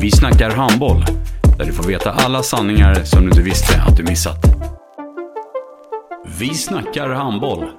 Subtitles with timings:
[0.00, 1.04] Vi snackar handboll,
[1.58, 4.38] där du får veta alla sanningar som du inte visste att du missat.
[6.38, 7.70] Vi snackar handboll.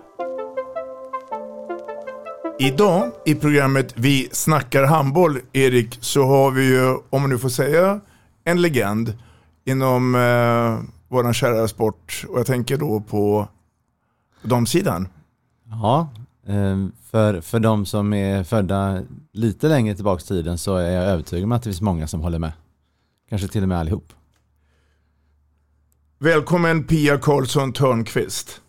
[2.59, 7.49] Idag i programmet Vi snackar handboll, Erik, så har vi ju, om man nu får
[7.49, 7.99] säga,
[8.43, 9.17] en legend
[9.65, 12.25] inom eh, våran kära sport.
[12.29, 13.47] Och jag tänker då på
[14.41, 15.07] damsidan.
[15.69, 16.09] Ja,
[17.11, 21.43] för, för de som är födda lite längre tillbaka i tiden så är jag övertygad
[21.43, 22.51] om att det finns många som håller med.
[23.29, 24.13] Kanske till och med allihop.
[26.19, 28.61] Välkommen Pia Karlsson Törnqvist.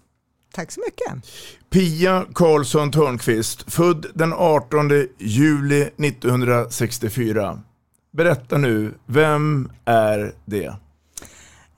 [0.53, 1.31] Tack så mycket.
[1.71, 7.63] Pia Karlsson Törnqvist, född den 18 juli 1964.
[8.13, 10.75] Berätta nu, vem är det?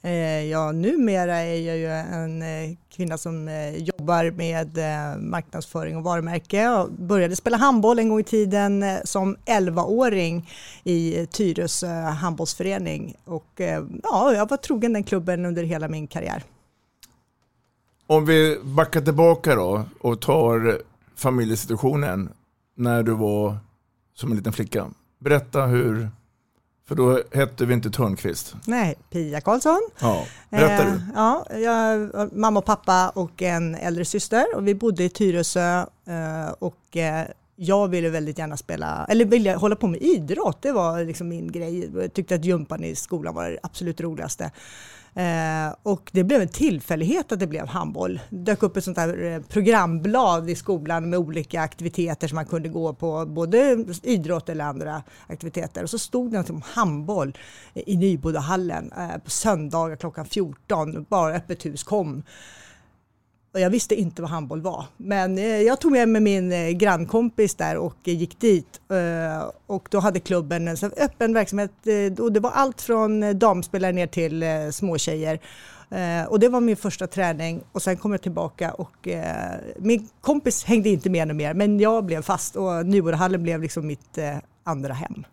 [0.05, 4.79] Eh, ja, numera är jag ju en eh, kvinna som eh, jobbar med
[5.23, 6.57] marknadsföring och varumärke.
[6.57, 10.51] Jag började spela handboll en gång i tiden som 11-åring
[10.85, 13.15] i Tyresö handbollsförening.
[13.25, 13.61] Och
[14.03, 16.45] ja, jag var trogen den klubben under hela min karriär.
[18.07, 20.79] Om vi backar tillbaka då och tar
[21.17, 22.29] familjesituationen
[22.77, 23.59] när du var
[24.15, 24.91] som en liten flicka.
[25.19, 26.09] Berätta hur,
[26.89, 28.55] för då hette vi inte Törnqvist.
[28.67, 29.81] Nej, Pia Karlsson.
[30.01, 31.01] Ja, berätta Eh, du.
[31.15, 36.53] Ja, jag, mamma och pappa och en äldre syster och vi bodde i Tyresö eh,
[36.59, 41.05] och eh, jag ville väldigt gärna spela, eller ville hålla på med idrott, det var
[41.05, 41.91] liksom min grej.
[41.95, 44.51] Jag tyckte att gympan i skolan var det absolut roligaste.
[45.17, 48.21] Eh, och det blev en tillfällighet att det blev handboll.
[48.31, 52.47] Det dök upp ett sånt där eh, programblad i skolan med olika aktiviteter som man
[52.47, 55.83] kunde gå på, både idrott eller andra aktiviteter.
[55.83, 57.39] Och så stod det om handboll
[57.75, 62.23] eh, i Nybodahallen eh, på söndagar klockan 14, bara öppet hus kom.
[63.55, 64.85] Och jag visste inte vad handboll var.
[64.97, 68.81] Men eh, jag tog med mig min eh, grannkompis där och eh, gick dit.
[69.67, 71.71] Och då hade klubben en öppen verksamhet.
[72.19, 75.41] Och det var allt från damspelare ner till småtjejer.
[76.29, 79.09] Och det var min första träning och sen kom jag tillbaka och
[79.79, 83.87] min kompis hängde inte med något mer men jag blev fast och Nybodahallen blev liksom
[83.87, 84.19] mitt
[84.65, 85.25] andra hem.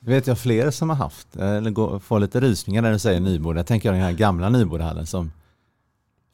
[0.00, 3.58] Det vet jag fler som har haft, eller får lite rysningar när du säger Nyboda.
[3.58, 5.32] Jag tänker den här gamla Nybodahallen som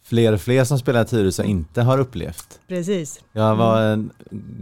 [0.08, 2.60] fler och fler som spelar i Tyresö inte har upplevt.
[2.68, 3.20] Precis.
[3.32, 4.10] Jag var en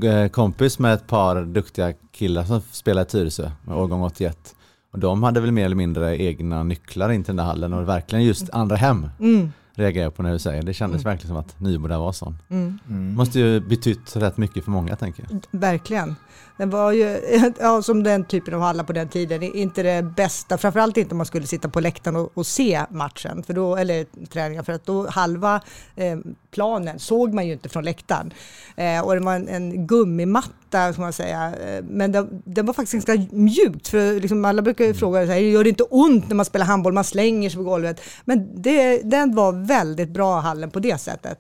[0.03, 4.55] eh, kompis med ett par duktiga killar som spelar i Tyresö med årgång 81.
[4.93, 7.89] Och de hade väl mer eller mindre egna nycklar in till den där hallen och
[7.89, 9.53] verkligen just andra hem Mm.
[9.75, 10.63] reagerar jag på när du säger.
[10.63, 12.39] Det kändes verkligen som att Nyboda var sån.
[12.51, 12.79] Mm.
[13.15, 15.61] Måste ju betytt rätt mycket för många tänker jag.
[15.61, 16.17] Verkligen.
[16.57, 17.21] Den var ju,
[17.61, 21.17] ja, som den typen av hallar på den tiden, inte det bästa, framförallt inte om
[21.17, 24.87] man skulle sitta på läktaren och, och se matchen, för då, eller träningen, för att
[24.87, 25.61] då halva
[25.97, 26.19] eh,
[26.51, 28.33] planen såg man ju inte från läktaren.
[28.77, 32.75] Eh, och det var en, en gummimatta, kan man säga, eh, men den, den var
[32.75, 36.29] faktiskt ganska mjukt, för liksom alla brukar ju fråga, så här, gör det inte ont
[36.29, 38.01] när man spelar handboll, man slänger sig på golvet?
[38.25, 41.39] Men det, den var väldigt bra, hallen, på det sättet.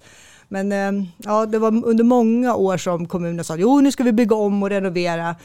[0.48, 4.12] Men eh, ja, det var under många år som kommunen sa jo nu ska vi
[4.12, 5.36] bygga om och renovera.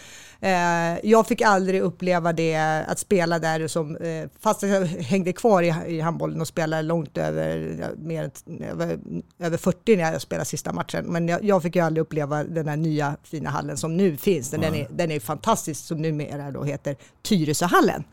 [0.41, 2.55] Eh, jag fick aldrig uppleva det
[2.87, 7.17] att spela där som, eh, fast jag hängde kvar i, i handbollen och spelade långt
[7.17, 8.31] över, mer,
[8.72, 8.99] över,
[9.40, 11.05] över 40 när jag spelade sista matchen.
[11.05, 14.49] Men jag, jag fick ju aldrig uppleva den här nya fina hallen som nu finns.
[14.49, 18.03] Den, den, är, den är fantastisk som numera då heter Tyresöhallen.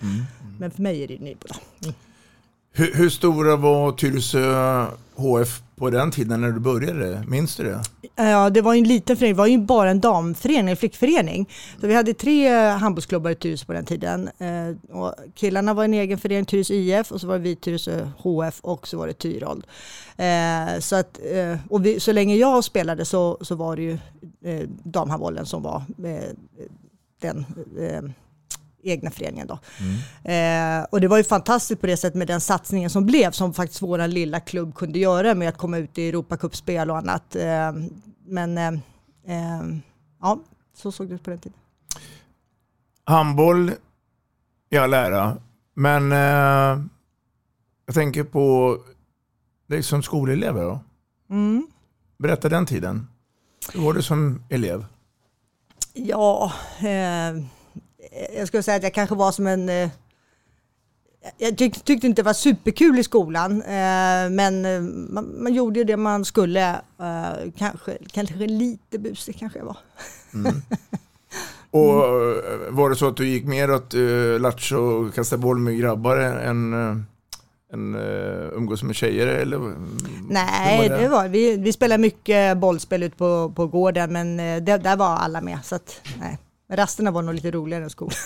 [0.59, 1.55] Men för mig är det Nyboda.
[1.83, 1.95] Mm.
[2.79, 7.25] Hur, hur stora var Tyresö HF på den tiden när du började?
[7.29, 7.83] Minns du det?
[8.17, 9.35] Ja, det var en liten förening.
[9.35, 11.49] Det var ju bara en damförening, en flickförening.
[11.81, 14.31] Så vi hade tre handbollsklubbar i Tyresö på den tiden.
[14.39, 18.61] Eh, och killarna var en egen förening, Tyresö IF, och så var vi Tyresö HF
[18.61, 19.67] och så var det Tyrold.
[20.17, 23.99] Eh, så, att, eh, och vi, så länge jag spelade så, så var det ju
[24.85, 25.83] damhandbollen som var
[27.21, 27.45] den
[28.87, 29.47] egna föreningen.
[29.47, 29.59] Då.
[30.31, 33.55] Eh, och det var ju fantastiskt på det sättet med den satsningen som blev, som
[33.55, 37.37] faktiskt vår lilla klubb kunde göra med att komma ut i Europacupspel och annat.
[37.37, 37.73] Eh,
[38.27, 38.73] men eh,
[39.27, 39.63] eh,
[40.21, 40.39] ja,
[40.75, 41.59] så såg det ut på den tiden.
[43.05, 43.73] Handboll
[44.71, 45.37] i all ära,
[45.75, 46.85] men eh,
[47.87, 48.77] jag tänker på
[49.67, 50.81] dig som skolelev då.
[51.31, 51.67] Mm.
[52.19, 53.09] Berätta den tiden.
[53.75, 54.85] Hur var du som elev?
[55.93, 57.45] Ja, eh,
[58.37, 59.69] jag skulle säga att jag kanske var som en...
[59.69, 59.91] Eh,
[61.39, 65.79] jag tyck, tyckte inte det var superkul i skolan, eh, men eh, man, man gjorde
[65.79, 66.71] ju det man skulle.
[67.01, 69.77] Eh, kanske, kanske lite busig kanske jag var.
[71.71, 75.59] Och eh, var det så att du gick mer åt uh, lattjo och kasta boll
[75.59, 76.97] med grabbar än, uh,
[77.73, 79.27] än uh, umgås med tjejer?
[79.27, 79.59] Eller?
[80.31, 81.03] Nej, var det?
[81.03, 84.97] det var, vi, vi spelade mycket bollspel ute på, på gården, men eh, det, där
[84.97, 85.59] var alla med.
[85.65, 86.39] Så att, nej.
[86.69, 88.17] Men Rasterna var nog lite roligare än skolan.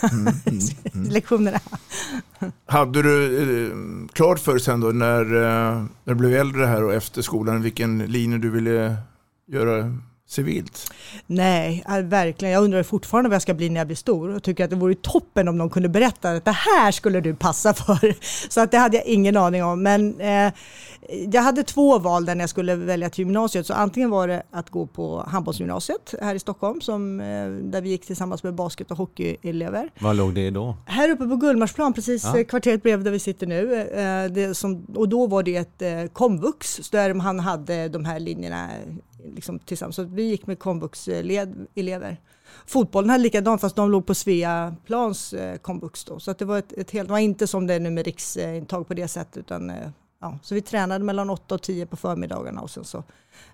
[1.10, 1.60] Lektionerna.
[2.66, 3.72] Hade du eh,
[4.12, 7.62] klart för dig sen då när, eh, när du blev äldre här och efter skolan
[7.62, 8.96] vilken linje du ville
[9.46, 9.96] göra
[10.28, 10.92] civilt?
[11.26, 12.54] Nej, verkligen.
[12.54, 14.76] Jag undrar fortfarande vad jag ska bli när jag blir stor och tycker att det
[14.76, 18.14] vore toppen om någon kunde berätta att det här skulle du passa för.
[18.50, 19.82] Så att det hade jag ingen aning om.
[19.82, 20.52] Men eh,
[21.32, 23.66] jag hade två val där när jag skulle välja till gymnasiet.
[23.66, 27.88] Så antingen var det att gå på handbollsgymnasiet här i Stockholm som, eh, där vi
[27.88, 29.90] gick tillsammans med basket och hockeyelever.
[30.00, 30.76] Var låg det då?
[30.86, 32.38] Här uppe på Gullmarsplan, precis Ja.
[32.38, 33.74] eh, kvarteret bredvid där vi sitter nu.
[34.46, 38.68] Eh, som, och då var det ett komvux där han hade de här linjerna
[39.34, 39.96] liksom, tillsammans.
[39.96, 42.16] Så vi gick med komvux-elever.
[42.66, 46.18] Fotbollen hade likadant fast de låg på Sveaplans komvux då.
[46.20, 48.04] Så att det var ett, ett helt, det var inte som det är nu med
[48.04, 49.72] riksintag på det sättet utan
[50.20, 53.04] ja, så vi tränade mellan 8 och 10 på förmiddagarna och sen så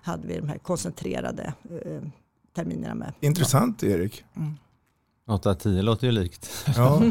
[0.01, 1.53] hade vi de här koncentrerade
[1.85, 2.01] eh,
[2.55, 3.13] terminerna med.
[3.19, 4.23] Intressant Erik.
[5.27, 6.65] 8-10 låter ju likt.
[6.75, 7.01] Ja,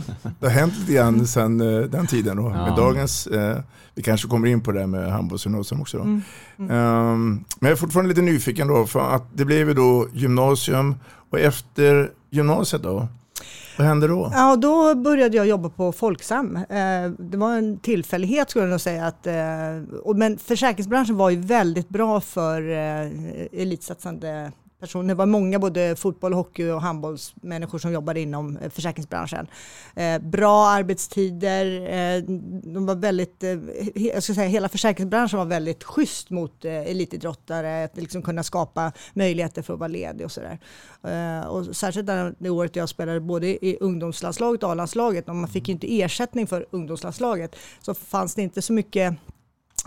[0.41, 2.37] det har hänt lite grann sedan eh, den tiden.
[2.37, 2.43] Då.
[2.43, 2.77] Med Ja.
[2.77, 3.59] dagens, eh,
[3.95, 5.97] vi kanske kommer in på det här med handbollsgymnasium också.
[5.99, 6.03] Då.
[6.05, 6.23] Mm.
[6.59, 6.71] Mm.
[6.71, 10.95] Ehm, men jag är fortfarande lite nyfiken då, för att det blev ju då gymnasium
[11.31, 13.09] och efter gymnasiet då,
[13.79, 14.31] vad hände då?
[14.35, 16.57] Ja, då började jag jobba på Folksam.
[16.57, 19.07] Eh, det var en tillfällighet skulle jag nog säga.
[19.07, 25.09] Att, eh, men försäkringsbranschen var ju väldigt bra för eh, elitsatsande personer.
[25.09, 29.47] Det var många både fotboll, hockey och handbollsmänniskor som jobbade inom eh, försäkringsbranschen.
[29.97, 32.23] Eh, Bra arbetstider, eh,
[32.73, 33.59] de var väldigt, eh,
[33.95, 38.93] jag ska säga hela försäkringsbranschen var väldigt schysst mot eh, elitidrottare, att liksom kunna skapa
[39.15, 40.59] möjligheter för att vara ledig och sådär.
[41.05, 45.49] Eh, och särskilt där, det året jag spelade både i ungdomslandslaget och A-landslaget, och man
[45.49, 49.17] fick ju inte ersättning för ungdomslandslaget, så fanns det inte så mycket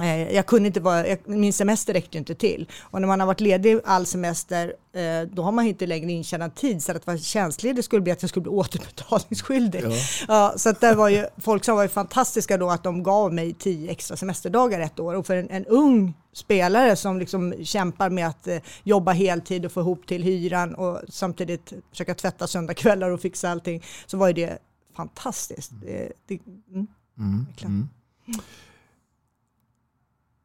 [0.07, 2.69] jag kunde inte vara, jag, min semester räckte inte till.
[2.81, 6.55] Och när man har varit ledig all semester, eh, då har man inte längre intjänad
[6.55, 6.83] tid.
[6.83, 9.83] Så att vara tjänstledig skulle bli att jag skulle bli återbetalningsskyldig.
[10.27, 10.53] Ja.
[10.57, 13.53] så att där var ju, folk som var ju fantastiska då att de gav mig
[13.53, 15.13] tio extra semesterdagar ett år.
[15.15, 19.71] Och för en, en ung spelare som liksom kämpar med att eh, jobba heltid och
[19.71, 24.33] få ihop till hyran och samtidigt försöka tvätta söndagkvällar och fixa allting, så var ju
[24.33, 24.57] det
[24.95, 25.71] fantastiskt.
[25.81, 26.39] Det, det,
[26.73, 26.87] mm,
[27.19, 27.71] Mm, verkligen.
[27.71, 28.39] mm.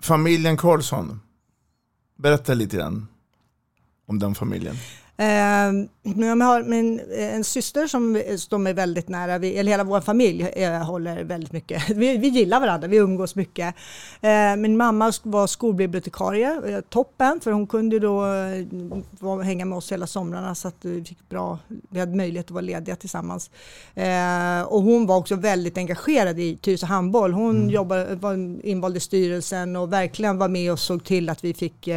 [0.04, 1.20] Familjen Karlsson,
[2.16, 3.06] berätta lite grann
[4.06, 4.76] om den familjen.
[5.16, 5.72] Eh,
[6.02, 9.84] men jag har min, eh, en syster som står mig väldigt nära, vi, eller hela
[9.84, 11.90] vår familj eh, håller väldigt mycket.
[11.96, 13.74] Vi, vi gillar varandra, vi umgås mycket.
[14.20, 18.24] Eh, min mamma var skolbibliotekarie, eh, toppen, för hon kunde då
[19.42, 21.58] hänga med oss hela somrarna så att vi fick bra,
[21.88, 23.50] vi hade möjlighet att vara lediga tillsammans.
[23.94, 27.32] Eh, och hon var också väldigt engagerad i Tyresö handboll.
[27.32, 31.54] Hon jobbade, var invald i styrelsen och verkligen var med och såg till att vi
[31.54, 31.88] fick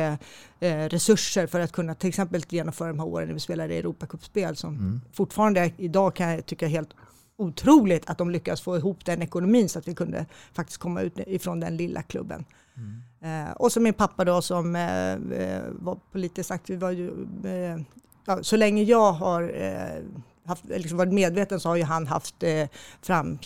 [0.60, 4.56] eh, resurser för att kunna till exempel genomföra de här åren när vi spelade Europacupspel
[4.56, 6.94] som fortfarande idag kan jag tycka är helt
[7.38, 11.20] otroligt att de lyckas få ihop den ekonomin så att vi kunde faktiskt komma ut
[11.28, 12.46] ifrån den lilla klubben.
[13.22, 16.80] Eh, och så min pappa då som eh, var politiskt aktiv.
[16.80, 17.82] Var ju, eh,
[18.26, 19.54] ja, så länge jag har
[20.48, 22.68] haft, liksom varit medveten så har ju han haft eh,
[23.02, 23.40] fram,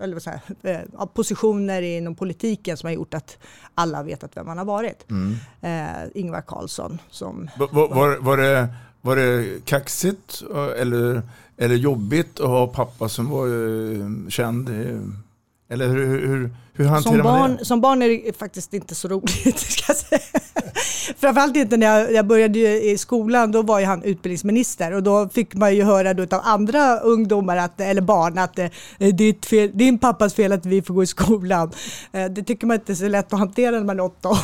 [0.00, 3.38] eller säger, jag, eh, positioner inom politiken som har gjort att
[3.74, 5.06] alla vetat vem han har varit.
[5.60, 8.68] Eh, Ingvar Carlsson som Va- va- Var, var, det,
[9.00, 11.22] var det kaxigt eh, eller,
[11.56, 14.68] eller jobbigt att ha pappa som var eh, känd?
[14.68, 15.00] eh,
[15.70, 17.64] Eller hur, hur, hur, hur hanterar Som man barn, det?
[17.64, 19.58] som barn är det faktiskt inte så roligt.
[19.70, 20.20] Ska jag säga.
[21.18, 25.28] Framförallt inte när jag, jag började i skolan, då var ju han utbildningsminister och då
[25.28, 29.46] fick man ju höra då av andra ungdomar, att, eller barn, att eh, det är
[29.46, 31.72] fel, din pappas fel att vi får gå i skolan.
[32.12, 34.38] Eh, Det tycker man inte är så lätt att hantera när man är åtta år.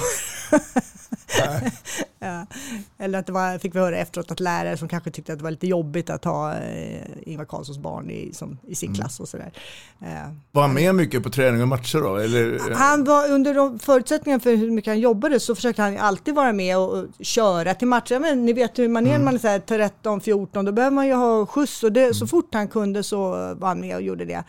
[2.98, 5.42] Eller att det var, fick vi höra efteråt att lärare som kanske tyckte att det
[5.44, 8.94] var lite jobbigt att ha eh, Ingvar Carlssons barn i, som, i sin Mm.
[9.00, 9.52] klass och sådär.
[10.00, 10.08] Eh,
[10.52, 12.16] Var han med mycket på träning och matcher då?
[12.16, 12.74] Eller?
[12.74, 16.52] han var under de förutsättningarna för hur mycket han jobbade så försökte han alltid vara
[16.52, 18.18] med och, köra till matcher.
[18.18, 20.94] Men ni vet hur man är när man är så här 13, 14, då behöver
[20.94, 24.02] man ju ha skjuts och det, så fort han kunde så var han med och
[24.02, 24.44] gjorde det.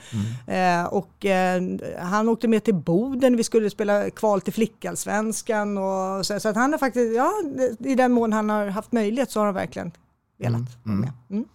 [0.53, 1.61] Eh, och eh,
[2.01, 6.55] han åkte med till Boden, vi skulle spela kval till flickallsvenskan och så, så att
[6.55, 7.31] han har faktiskt, ja
[7.79, 9.91] i den mån han har haft möjlighet så har han verkligen
[10.37, 11.11] velat vara med.
[11.29, 11.45] Mm.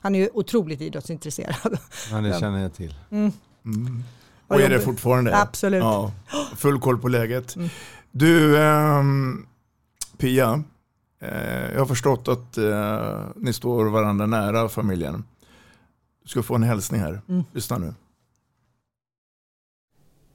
[0.00, 1.78] Han är ju otroligt idrottsintresserad.
[2.10, 2.94] Ja, det känner jag till.
[3.10, 3.32] Mm.
[4.46, 5.40] Och är det fortfarande?
[5.40, 5.82] Absolut.
[5.82, 6.12] Ja,
[6.56, 7.56] full koll på läget.
[8.10, 9.46] Du, ehm,
[10.16, 10.62] Pia,
[11.20, 15.24] eh, jag har förstått att eh, ni står varandra nära familjen.
[16.22, 17.20] Du ska få en hälsning här.
[17.28, 17.44] Mm.
[17.52, 17.94] Lyssna nu.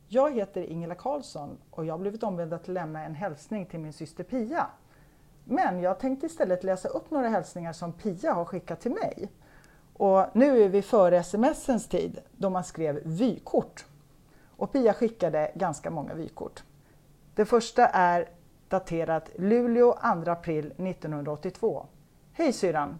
[0.08, 3.94] Jag heter Ingela Karlsson och jag har blivit ombedd att lämna en hälsning till min
[3.94, 4.68] syster Pia.
[5.51, 9.31] Men jag tänkte istället läsa upp några hälsningar som Pia har skickat till mig.
[9.93, 13.86] Och nu är vi före smsens tid då man skrev vykort.
[14.58, 16.63] Och Pia skickade ganska många vykort.
[17.36, 18.29] Det första är
[18.67, 19.93] daterat Luleå
[20.24, 21.86] 2 april 1982.
[22.34, 23.00] Hej syrran!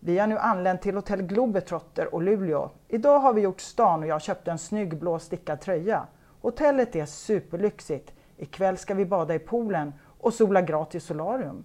[0.00, 2.70] Vi har nu anlänt till hotell Globetrotter och Luleå.
[2.88, 6.06] Idag har vi gjort stan och jag köpte en snygg blå stickad tröja.
[6.40, 8.12] Hotellet är superlyxigt.
[8.36, 11.64] Ikväll ska vi bada i poolen och sola gratis solarium.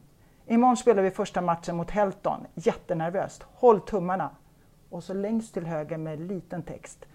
[0.50, 2.46] Imorgon spelar vi första matchen mot Helton.
[2.56, 3.44] Jättenervöst.
[3.44, 4.30] Håll tummarna.
[4.90, 7.06] Och så längst till höger med liten text.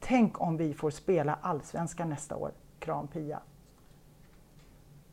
[0.00, 2.52] Tänk om vi får spela allsvenskan nästa år.
[2.78, 3.40] Kram Pia.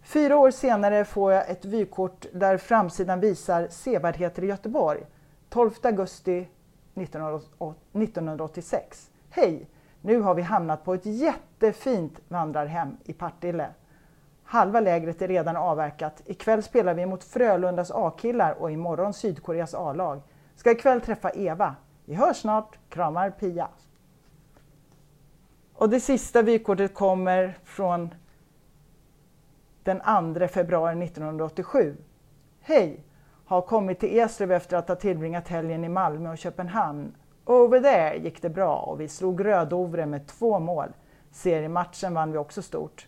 [0.02, 5.06] Fyra år senare får jag ett vykort där framsidan visar sevärdheter i Göteborg.
[5.50, 6.48] 12 augusti
[6.96, 9.12] 1986.
[9.30, 9.70] Hej!
[10.02, 13.70] Nu har vi hamnat på ett jättefint vandrarhem i Partille.
[14.52, 16.22] Halva lägret är redan avverkat.
[16.26, 20.22] Ikväll spelar vi mot Frölundas A-killar och imorgon Sydkoreas A-lag.
[20.56, 21.76] Ska ikväll träffa Eva.
[22.06, 22.78] Vi hörs snart.
[22.90, 23.68] Kramar Pia.
[25.74, 28.16] Och det sista vykortet kommer från
[29.84, 30.02] den
[30.36, 31.98] 2 februari 1987.
[32.62, 33.04] Hej!
[33.46, 37.16] Har kommit till Eslöv efter att ha tillbringat helgen i Malmö och Köpenhamn.
[37.46, 40.90] Over there gick det bra och vi slog Rödovre med två mål.
[41.32, 43.08] Seriematchen vann vi också stort.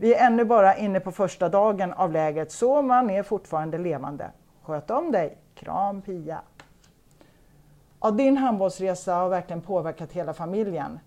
[0.00, 4.30] Vi är ännu bara inne på första dagen av läget så man är fortfarande levande.
[4.62, 5.38] Sköt om dig!
[5.54, 6.40] Kram Pia!
[8.00, 11.00] Ja, din handbollsresa har verkligen påverkat hela familjen.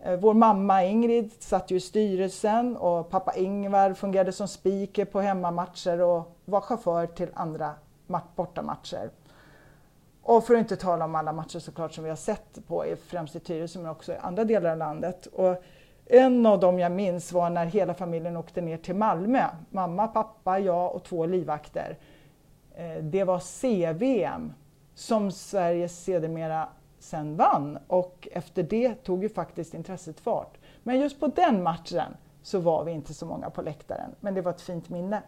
[0.00, 5.20] Eh, vår mamma Ingrid satt ju i styrelsen och pappa Ingvar fungerade som speaker på
[5.20, 7.70] hemmamatcher och var chaufför till andra
[8.36, 9.10] bortamatcher.
[10.22, 12.96] Och för att inte tala om alla matcher såklart som vi har sett på, i-
[12.96, 15.26] främst i Tyresö men också i andra delar av landet.
[15.26, 15.62] Och
[16.06, 19.44] en av dem jag minns var när hela familjen åkte ner till Malmö.
[19.70, 21.98] Mamma, pappa, jag och två livvakter.
[22.74, 24.52] Eh, det var C-VM
[24.94, 26.68] som Sverige sedermera
[26.98, 30.58] sen vann och efter det tog ju faktiskt intresset fart.
[30.82, 34.42] Men just på den matchen så var vi inte så många på läktaren, men det
[34.42, 35.22] var ett fint minne.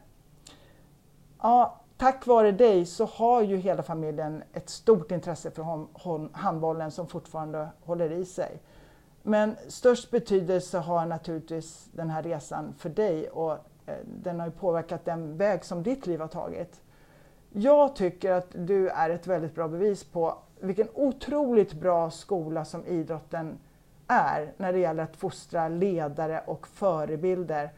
[1.42, 5.86] Ja, tack vare dig så har ju hela familjen ett stort intresse för
[6.36, 8.60] handbollen som fortfarande håller i sig.
[9.28, 13.52] Men störst betydelse har naturligtvis den här resan för dig och
[13.86, 16.82] eh, den har ju påverkat den väg som ditt liv har tagit.
[17.52, 22.86] Jag tycker att du är ett väldigt bra bevis på vilken otroligt bra skola som
[22.86, 23.58] idrotten
[24.06, 27.70] är när det gäller att fostra ledare och förebilder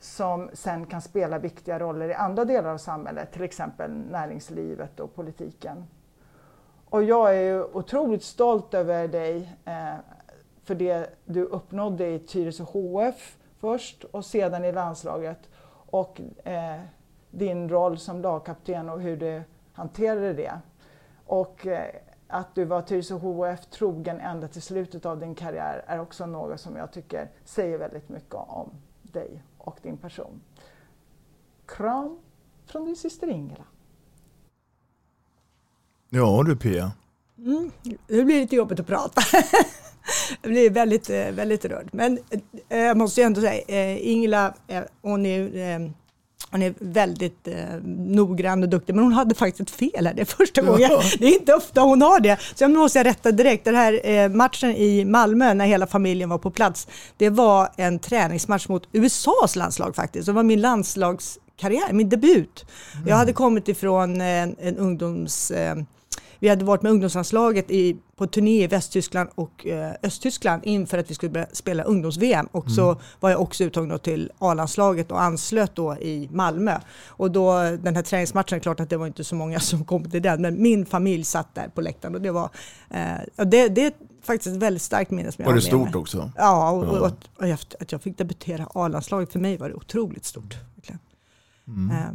[0.00, 5.14] som sen kan spela viktiga roller i andra delar av samhället, till exempel näringslivet och
[5.14, 5.84] politiken.
[6.90, 9.94] Och jag är ju otroligt stolt över dig eh,
[10.66, 15.48] för det du uppnådde i Tyresö HF först och sedan i landslaget
[15.90, 16.80] och eh,
[17.30, 19.42] din roll som lagkapten och hur du
[19.72, 20.60] hanterade det.
[21.26, 21.94] Och eh,
[22.28, 26.60] att du var Tyresö HF trogen ända till slutet av din karriär är också något
[26.60, 28.70] som jag tycker säger väldigt mycket om
[29.02, 30.40] dig och din person.
[31.66, 32.18] Kram
[32.66, 33.64] från din syster Ingela.
[36.08, 36.92] Ja du Pia.
[37.38, 37.70] Mm,
[38.06, 39.20] det blir lite jobbigt att prata.
[40.42, 41.88] Jag blir väldigt, eh, väldigt rörd.
[41.92, 42.18] Men
[42.68, 45.90] eh, jag måste ändå säga, eh, Ingela, eh, hon är, eh,
[46.50, 47.54] hon är väldigt eh,
[47.86, 50.14] noggrann och duktig, men hon hade faktiskt fel här.
[50.14, 50.80] Det är första gången.
[50.90, 51.02] Ja.
[51.18, 52.38] Det är inte ofta hon har det.
[52.54, 53.64] Så jag måste rätta direkt.
[53.64, 57.98] Den här eh, matchen i Malmö när hela familjen var på plats, det var en
[57.98, 60.26] träningsmatch mot USAs landslag faktiskt.
[60.26, 62.64] Det var min landslagskarriär, min debut.
[63.06, 65.50] Jag hade kommit ifrån en, en ungdoms...
[65.50, 65.76] Eh,
[66.38, 71.10] vi hade varit med ungdomslandslaget i, på turné i Västtyskland och eh, Östtyskland inför att
[71.10, 72.46] vi skulle börja spela ungdoms-VM.
[72.52, 73.02] Och så Mm.
[73.20, 76.78] var jag också uttagen till A-landslaget och anslöt då i Malmö.
[77.06, 77.52] Och då
[77.82, 80.62] den här träningsmatchen, klart att det var inte så många som kom till den, men
[80.62, 82.50] min familj satt där på läktaren och det var,
[82.90, 85.80] eh, det, det är faktiskt ett väldigt starkt minne som jag Var har det med
[85.80, 86.00] stort mig.
[86.00, 86.30] också?
[86.36, 89.74] Ja, och, och att, och jag- att jag fick debutera A-landslaget, för mig var det
[89.74, 90.56] otroligt stort.
[90.74, 91.00] Verkligen.
[91.68, 91.90] Mm.
[91.90, 92.06] Eh,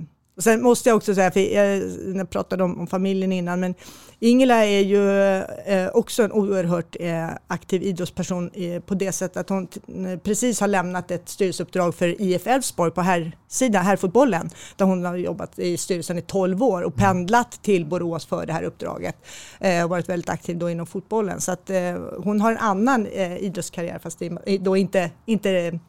[0.42, 3.76] Och sen måste jag också säga, för jag, pratade om, om familjen innan, men
[4.20, 5.38] Ingela är ju
[5.74, 9.80] eh, också en oerhört eh, aktiv idrottsperson eh, på det sättet att hon t-
[10.24, 15.60] precis har lämnat ett styrelseuppdrag för IF Elfsborg på herrsidan, herrfotbollen, där hon har jobbat
[15.60, 19.16] i styrelsen i 12 år och pendlat till Borås för det här uppdraget
[19.60, 21.42] eh, och varit väldigt aktiv då inom fotbollen.
[21.42, 25.80] Så att eh, hon har en annan eh, idrottskarriär, fast det då inte, inte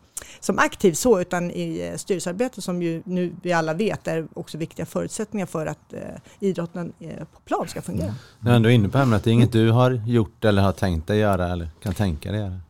[0.40, 4.58] som aktiv så, utan i eh, styrelsearbete som ju nu vi alla vet är också
[4.58, 6.00] viktiga förutsättningar för att eh,
[6.40, 8.14] idrotten eh, på plan ska fungera.
[8.40, 11.06] Du är ändå inne på ämnet, det är inget du har gjort eller har tänkt
[11.06, 12.60] dig göra eller kan tänka dig göra?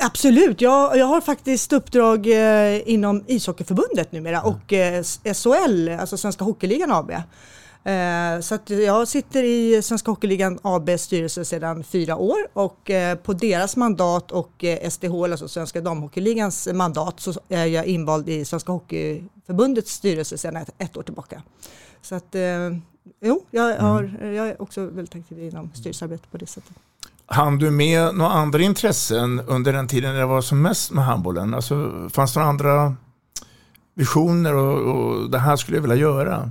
[0.00, 5.02] Absolut, jag, jag har faktiskt uppdrag eh, inom ishockeyförbundet numera och eh,
[5.34, 7.12] SHL, alltså Svenska Hockeyligan AB.
[7.84, 13.32] Eh, så jag sitter i Svenska Hockeyligan ABs styrelse sedan fyra år och eh, på
[13.32, 18.72] deras mandat och eh, SDHL, alltså Svenska Damhockeyligans mandat, så är jag invald i Svenska
[18.72, 21.42] Hockeyförbundets styrelse sedan ett, ett år tillbaka.
[22.02, 22.42] Så att, eh,
[23.20, 26.76] jo, jag, har, jag är också väldigt aktiv inom styrelsearbete på det sättet.
[27.26, 31.04] Han du med några andra intressen under den tiden när det var som mest med
[31.04, 31.54] handbollen?
[31.54, 32.96] Alltså, fanns det några andra
[33.94, 36.50] visioner och, och det här skulle jag vilja göra?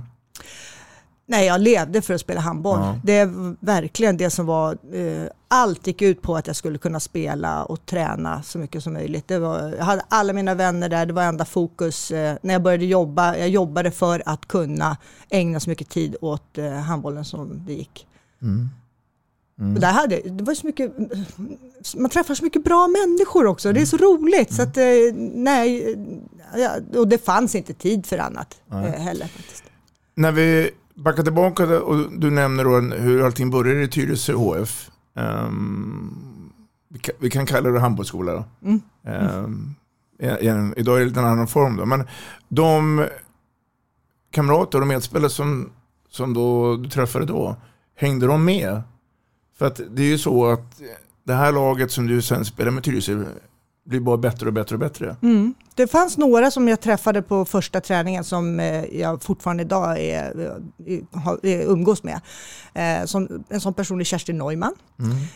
[1.30, 2.78] Nej, jag levde för att spela handboll.
[2.80, 3.00] Ja.
[3.04, 7.00] Det är verkligen det som var, eh, allt gick ut på att jag skulle kunna
[7.00, 9.28] spela och träna så mycket som möjligt.
[9.28, 12.10] Det var, jag hade alla mina vänner där, det var enda fokus.
[12.10, 14.96] Eh, när jag började jobba, jag jobbade för att kunna
[15.30, 18.06] ägna så mycket tid åt eh, handbollen som det gick.
[18.42, 19.74] Mm.
[19.74, 20.92] Och där hade, det var så mycket,
[21.96, 24.54] man träffar så mycket bra människor också, det är så roligt.
[24.54, 24.84] Så att, eh,
[25.34, 25.96] nej,
[26.96, 28.86] och det fanns inte tid för annat Nej.
[28.86, 29.26] eh, heller.
[29.26, 29.64] Faktiskt.
[30.14, 34.90] När vi backar tillbaka och du nämner då hur allting började i Tyresö HF.
[35.16, 36.14] Ehm,
[36.88, 38.44] vi, kan, vi kan kalla det handbollsskola då.
[38.68, 38.80] Mm.
[39.04, 39.74] Ehm,
[40.18, 41.86] i- i- idag är det lite en annan form då.
[41.86, 42.04] Men
[42.48, 43.06] de
[44.30, 45.70] kamrater och medspelare som,
[46.10, 47.56] som då du träffade då,
[47.96, 48.82] hängde de med?
[49.58, 50.80] För att det är ju så att
[51.24, 53.24] det här laget som du sen spelar med Tyresö
[53.88, 55.16] blir bara bättre och bättre och bättre.
[55.22, 55.54] Mm.
[55.74, 60.50] Det fanns några som jag träffade på första träningen som eh, jag fortfarande idag är,
[60.86, 62.20] eh, har- är, umgås med.
[62.74, 64.72] Eh, som, en sån person är Kerstin Neumann.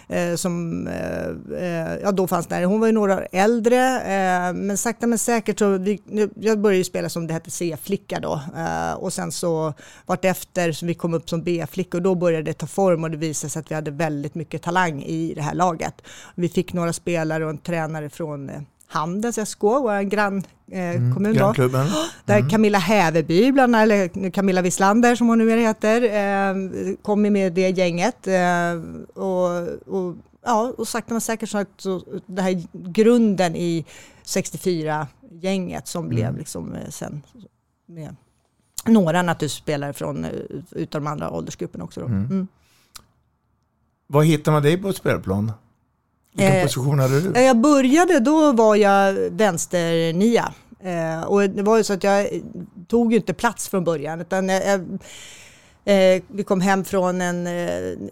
[0.08, 1.26] Eh, som eh,
[1.58, 2.64] eh, ja, då fanns där.
[2.64, 6.02] Hon var ju några år äldre eh, men sakta men säkert så vi,
[6.40, 9.74] jag började ju spela som det hette C-flicka då eh, och sen så
[10.06, 13.10] vart efter så vi kom upp som B-flicka och då började det ta form och
[13.10, 15.94] det visade sig att vi hade väldigt mycket talang i det här laget.
[16.34, 21.32] Vi fick några spelare och en tränare från eh, Handels SK, vår grannkommun eh, kommun
[21.34, 21.38] då.
[21.38, 21.86] Grannklubben.
[22.24, 26.54] Där Camilla Häverby, bland eller Camilla Wislander som hon numera heter, eh,
[27.02, 28.26] kom med det gänget.
[28.26, 28.74] Eh,
[29.22, 31.86] och, och, ja, och sakta men säkert så, att-
[32.26, 33.84] det här grunden i
[34.24, 37.22] 64-gänget som blev liksom eh, sen
[37.86, 38.16] med
[38.86, 40.26] några naturligtvis spelare från
[40.70, 42.00] utav de andra åldersgrupperna också.
[42.00, 42.06] Då.
[42.06, 42.24] Mm.
[42.24, 42.46] Mm.
[44.06, 45.52] Vad hittar man dig på ett spelplan?
[46.32, 47.30] Vilken Eh, position hade du?
[47.30, 50.52] När jag började då var jag vänsternia.
[50.84, 52.28] Eh, och det var ju så att jag
[52.88, 54.98] tog ju inte plats från början utan jag, jag,
[55.84, 57.52] eh, vi kom hem från en, eh,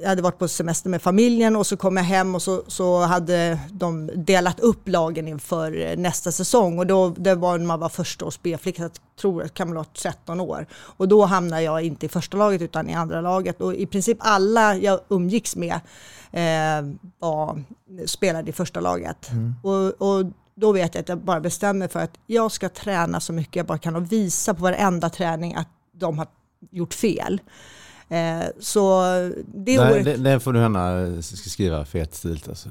[0.01, 3.01] jag hade varit på semester med familjen och så kom jag hem och så, så
[3.01, 7.81] hade de delat upp lagen inför eh, nästa säsong och då det var när man
[7.81, 10.67] var första års B-flicka, jag tror att kan man vara 13 år.
[10.73, 14.19] Och då hamnade jag inte i första laget utan i andra laget och i princip
[14.21, 15.81] alla jag umgicks med
[16.33, 17.65] eh, var,
[18.07, 19.31] spelade i första laget.
[19.63, 23.33] Och, och då vet jag att jag bara bestämmer för att jag ska träna så
[23.33, 26.27] mycket jag bara kan och visa på varenda träning att de har
[26.71, 27.41] gjort fel.
[28.11, 29.03] Eh, så
[29.47, 30.05] det Nej, året...
[30.05, 32.43] det, det får du gärna skriva fet stil.
[32.49, 32.69] Alltså.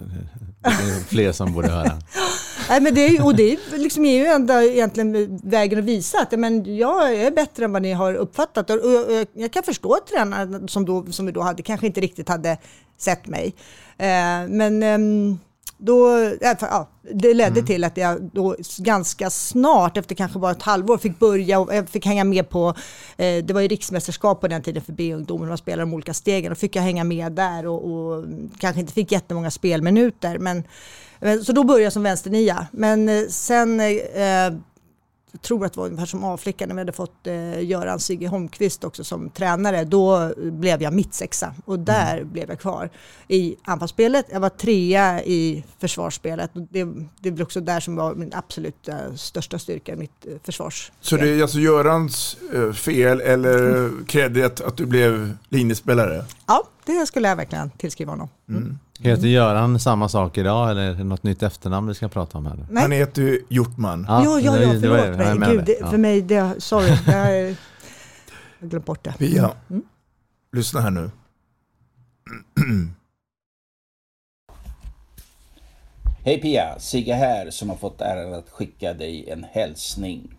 [0.61, 1.99] Det är fler som borde höra.
[2.69, 6.21] Nej, men det är, och det är liksom är ju enda egentligen vägen att visa
[6.21, 8.69] att men jag är bättre än vad ni har uppfattat.
[8.69, 11.87] Och och jag, jag kan förstå att tränaren som, då, som vi då hade kanske
[11.87, 12.57] inte riktigt hade
[12.97, 13.53] sett mig.
[13.97, 15.39] Eh, men ehm,
[15.81, 16.09] då,
[16.41, 20.61] ja, för- ja, det ledde till att jag då ganska snart, efter kanske bara ett
[20.61, 22.67] halvår, fick börja och jag fick hänga med på,
[23.17, 26.51] eh, det var ju riksmästerskap på den tiden för B-ungdomen, man spelade de olika stegen,
[26.51, 28.25] och fick jag hänga med där och, och
[28.59, 30.37] kanske inte fick jättemånga spelminuter.
[30.37, 30.63] Men,
[31.19, 32.67] eh, så då började jag som vänsternia.
[32.71, 34.53] Men eh, sen eh,
[35.31, 38.27] jag tror att det var ungefär som A-flicka när vi hade fått eh, Göran Sigge
[38.27, 39.83] Holmqvist också som tränare.
[39.83, 42.31] Då blev jag mittsexa och där mm.
[42.31, 42.89] blev jag kvar
[43.27, 44.25] i anfallsspelet.
[44.31, 46.51] Jag var trea i försvarsspelet.
[46.53, 46.87] Det,
[47.19, 50.95] det blev också där som var min absolut eh, största styrka, mitt eh, försvarsspel.
[51.01, 56.25] Så det är alltså Görans eh, fel eller kredit att du blev linjespelare?
[56.47, 58.29] Ja, det skulle jag verkligen tillskriva honom.
[58.49, 58.79] Mm.
[59.01, 62.45] Heter Göran samma sak idag eller är det något nytt efternamn vi ska prata om
[62.45, 62.65] här?
[62.69, 62.81] Nej.
[62.81, 64.05] Han heter ju Hjortman.
[64.07, 65.49] Ja, ja, ja, ja förlåt mig.
[65.51, 66.89] Gud, det, för mig, det, sorry.
[67.07, 67.55] Jag har
[68.59, 69.13] glömt bort det.
[69.17, 69.83] Pia, mm.
[70.51, 71.11] lyssna här nu.
[76.23, 80.38] Hej Pia, Sigge här som har fått äran att skicka dig en hälsning.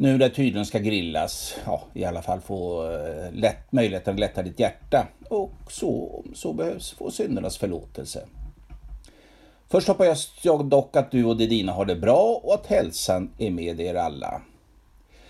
[0.00, 4.42] Nu när tydligen ska grillas, ja, i alla fall få eh, lätt, möjligheten att lätta
[4.42, 8.26] ditt hjärta och så, så behövs få syndernas förlåtelse.
[9.68, 13.50] Först hoppas jag dock att du och Dedina har det bra och att hälsan är
[13.50, 14.42] med er alla.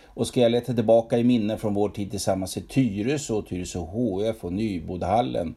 [0.05, 3.79] Och ska jag leta tillbaka i minnen från vår tid tillsammans i Tyresö och Tyresö
[3.79, 5.55] HF och Nybodhallen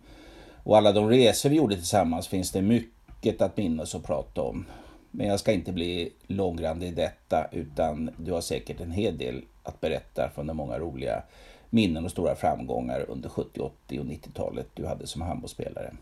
[0.63, 4.65] och alla de resor vi gjorde tillsammans finns det mycket att minnas och prata om.
[5.12, 9.41] Men jag ska inte bli långrandig i detta utan du har säkert en hel del
[9.63, 11.24] att berätta från de många roliga
[11.69, 15.93] minnen och stora framgångar under 70, 80 och 90-talet du hade som handbollsspelare.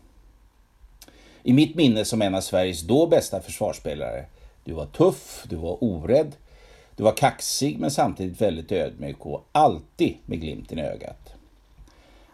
[1.42, 4.24] I mitt minne som en av Sveriges då bästa försvarsspelare,
[4.64, 6.36] du var tuff, du var orädd,
[6.96, 11.29] du var kaxig men samtidigt väldigt ödmjuk och alltid med glimten i ögat.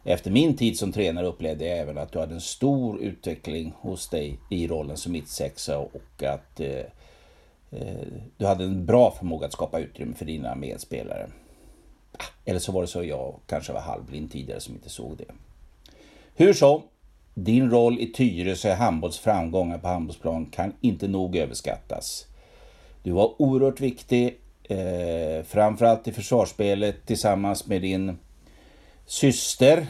[0.09, 4.09] Efter min tid som tränare upplevde jag även att du hade en stor utveckling hos
[4.09, 6.85] dig i rollen som mittsexa och att eh,
[7.71, 11.27] eh du hade en bra förmåga att skapa utrymme för dina medspelare.
[12.13, 15.33] Ah, eller så var det så jag kanske var halvblind tidigare som inte såg det.
[16.35, 16.83] Hur som,
[17.35, 22.27] din roll i Tyresö handbolls framgångar på handbollsplan kan inte nog överskattas.
[23.03, 28.19] Du var oerhört viktig, eh, framförallt i försvarsspelet tillsammans med din
[29.07, 29.87] syster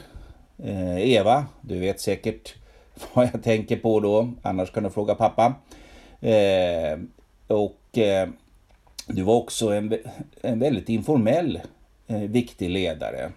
[0.59, 1.47] eh, Eva.
[1.61, 2.55] Du vet säkert
[3.15, 5.55] vad jag tänker på då, annars kan du fråga pappa.
[6.21, 6.99] Eh,
[7.47, 8.29] och eh,
[9.07, 9.99] du var också en,
[10.41, 11.61] en väldigt informell
[12.09, 13.33] viktig ledare.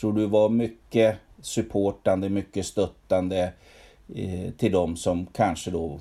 [0.00, 3.52] Tror du var mycket supportande, mycket stöttande
[4.56, 6.00] till de som kanske då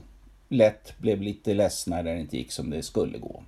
[0.50, 3.44] lätt blev lite ledsna när det inte gick som det skulle gå.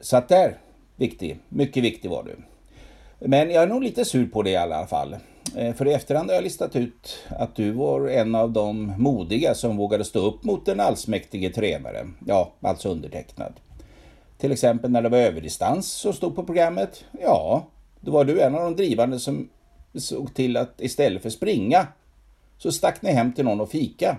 [0.00, 0.58] Så att där,
[0.96, 2.36] viktig, mycket viktig var du.
[3.18, 5.16] Men jag är nog lite sur på det i alla fall.
[5.56, 9.54] Eh, för i efterhand har jag listat ut att du var en av de modiga
[9.54, 13.52] som vågade stå upp mot den allsmäktige tränaren, Ja, alltså undertecknad.
[14.38, 17.04] Till exempel när det var överdistans som stod på programmet.
[17.22, 17.66] Ja,
[18.00, 19.48] då var du en av de drivande som
[19.94, 21.86] såg till att istället för springa
[22.58, 24.16] så stack ni hem till någon och fika.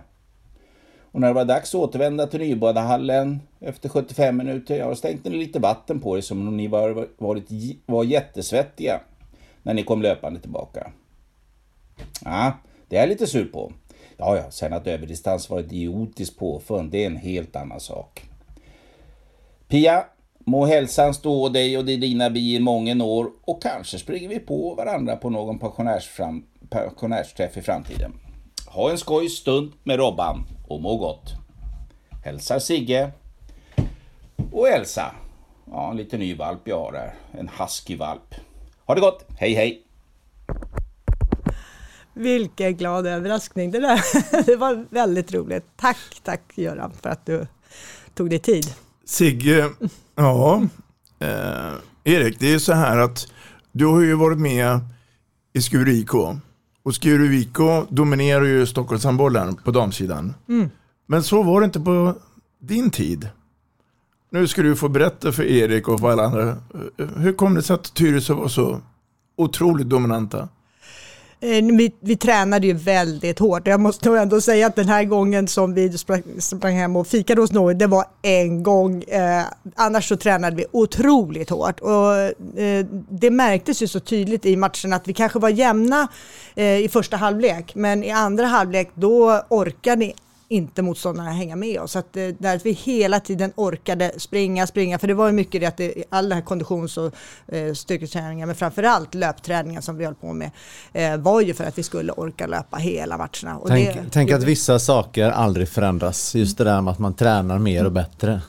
[1.17, 5.29] Och när det var dags att återvända till Nybadahallen efter 75 minuter, ja, då stänkte
[5.29, 7.49] ni lite vatten på er som om ni var, varit,
[7.85, 8.99] var jättesvettiga
[9.63, 10.91] när ni kom löpande tillbaka.
[12.23, 12.51] Ja,
[12.87, 13.73] det är jag lite sur på.
[14.17, 18.29] Ja, ja, sen att överdistans var ett idiotiskt påfund, det är en helt annan sak.
[19.67, 20.05] Pia,
[20.39, 24.73] må hälsan stå dig och dina bi i många år och kanske springer vi på
[24.73, 25.59] varandra på någon
[26.69, 28.13] pensionärsträff i framtiden.
[28.67, 31.33] Ha en skoj stund med Robban och må gott.
[32.23, 33.11] Hälsar Sigge
[34.51, 35.11] och Elsa.
[35.71, 37.15] Ja, en liten ny valp jag har där.
[37.31, 38.35] En husky-valp.
[38.85, 39.25] Ha det gott.
[39.37, 39.83] Hej hej!
[42.13, 44.01] Vilken glad överraskning det där.
[44.45, 45.65] Det var väldigt roligt.
[45.75, 47.47] Tack, tack Göran för att du
[48.13, 48.65] tog dig tid.
[49.05, 49.69] Sigge,
[50.15, 50.61] ja,
[51.19, 53.27] eh, Erik, det är så här att
[53.71, 54.79] du har ju varit med
[55.53, 56.11] i Skuru IK
[56.87, 57.45] och Skuru
[57.89, 60.33] dominerar ju Stockholmshandbollen på damsidan.
[60.49, 60.69] Mm.
[61.05, 62.15] Men så var det inte på
[62.59, 63.29] din tid.
[64.29, 66.57] Nu ska du få berätta för Erik och för alla andra.
[67.15, 68.81] Hur kom det sig att Tyresö var så
[69.35, 70.49] otroligt dominanta?
[71.39, 73.67] Eh, vi, vi tränade ju väldigt hårt.
[73.67, 77.07] Jag måste nog ändå säga att den här gången som vi sprang, sprang hem och
[77.07, 79.03] fikade hos någon, det var en gång.
[79.03, 79.43] Eh,
[79.75, 81.79] annars så tränade vi otroligt hårt.
[81.79, 82.15] Och,
[82.61, 86.07] eh, det märktes ju så tydligt i matchen att vi kanske var jämna
[86.55, 90.11] eh, i första halvlek, men i andra halvlek då orkade
[90.49, 91.91] inte motståndarna hänga med oss.
[91.91, 95.33] Så att, eh, där att vi hela tiden orkade springa, springa, för det var ju
[95.33, 97.13] mycket det att det, all den här konditions och
[97.47, 100.51] eh, styrketräningen, men framförallt löpträningen som vi höll på med,
[100.93, 103.57] eh, var ju för att vi skulle orka löpa hela matcherna.
[103.57, 107.13] Och tänk, det, tänk att vissa saker aldrig förändras, just det där med att man
[107.13, 108.41] tränar mer och bättre.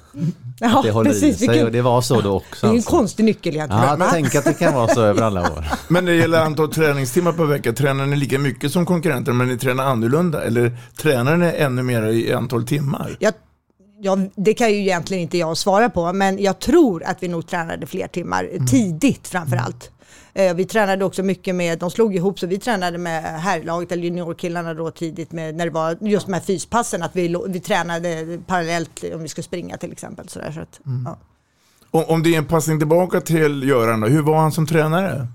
[0.61, 2.67] Ja, det håller precis, i sig och det var så då också.
[2.67, 2.91] Det är en alltså.
[2.91, 4.01] konstig nyckel egentligen.
[4.01, 5.65] Ja, tänk att det kan vara så över alla år.
[5.89, 9.49] Men när det gäller antal träningstimmar per vecka, tränar ni lika mycket som konkurrenter men
[9.49, 10.45] ni tränar annorlunda?
[10.45, 13.17] Eller tränar ni ännu mer i antal timmar?
[13.21, 13.35] Jag
[14.01, 17.47] Ja, det kan ju egentligen inte jag svara på, men jag tror att vi nog
[17.47, 18.67] tränade fler timmar, Mm.
[18.67, 19.91] tidigt framför allt.
[20.35, 24.03] Eh, Vi tränade också mycket med, de slog ihop så vi tränade med herrlaget eller
[24.03, 28.39] juniorkillarna då tidigt med, när det var just de här fyspassen, att vi, vi tränade
[28.47, 30.29] parallellt om vi skulle springa till exempel.
[30.29, 31.03] Så där, så att, Mm.
[31.07, 31.19] ja.
[31.91, 35.27] Om, om det är en passning tillbaka till Göran, då, hur var han som tränare?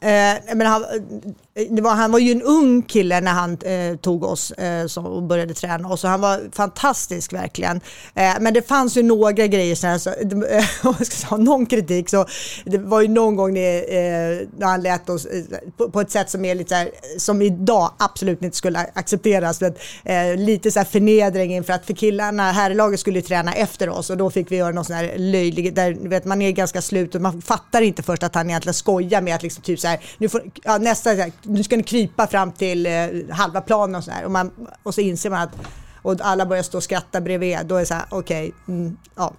[0.00, 3.96] Eh, men han, eh, det var, han var ju en ung kille när han eh,
[3.96, 6.04] tog oss eh, som, och började träna oss.
[6.04, 7.80] och han var fantastisk verkligen.
[8.14, 11.66] Eh, men det fanns ju några grejer, så så, eh, om jag ska ha någon
[11.66, 12.26] kritik, så
[12.64, 15.42] det var ju någon gång eh, när han lät oss eh,
[15.76, 19.60] på, på ett sätt som är lite så här, som idag absolut inte skulle accepteras.
[19.60, 23.88] Men, eh, lite så här förnedring inför att för killarna, herrlaget skulle ju träna efter
[23.88, 26.82] oss och då fick vi göra någon sån här löjlig, där vet, man är ganska
[26.82, 29.87] slut och man fattar inte först att han egentligen skojar med att liksom typ så
[29.88, 32.92] här, nu får, ja, nästa, så här, nu ska ni krypa fram till eh,
[33.30, 34.24] halva planen och så här.
[34.24, 34.50] Och, man,
[34.82, 35.56] och så inser man att
[36.02, 39.32] och alla börjar stå och skratta bredvid, då är det så här, okej, mm, ja.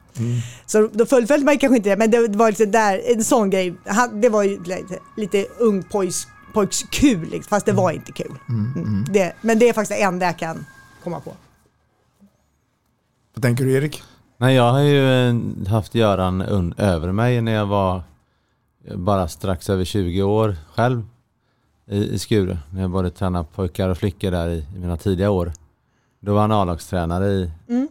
[0.65, 3.73] Så då fullföljde man kanske inte det, men det var lite där, en sån grej,
[4.13, 8.35] det var ju lite, lite ung pojks, pojks kul, liksom, fast det var inte kul.
[8.49, 9.05] Mm.
[9.09, 10.65] Det, men det är faktiskt det enda jag kan
[11.03, 11.33] komma på.
[13.33, 14.03] Vad tänker du Erik?
[14.37, 15.35] Nej, jag har ju eh,
[15.67, 18.03] haft Göran un- över mig när jag var
[18.95, 21.03] bara strax över 20 år själv
[21.85, 22.57] i, i Skure.
[22.73, 25.51] När jag både tränade pojkar och flickor där i, i mina tidiga år.
[26.19, 27.87] Då var han A-lagstränare i, Mm,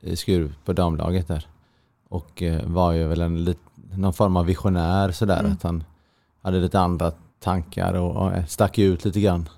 [0.00, 1.46] i Skuru på damlaget där.
[2.08, 3.58] Och eh, var ju väl en, lit,
[3.96, 5.40] någon form av visionär sådär.
[5.40, 5.52] Mm.
[5.52, 5.84] Att han
[6.42, 9.48] hade lite andra tankar och, och eh, stack ut lite grann.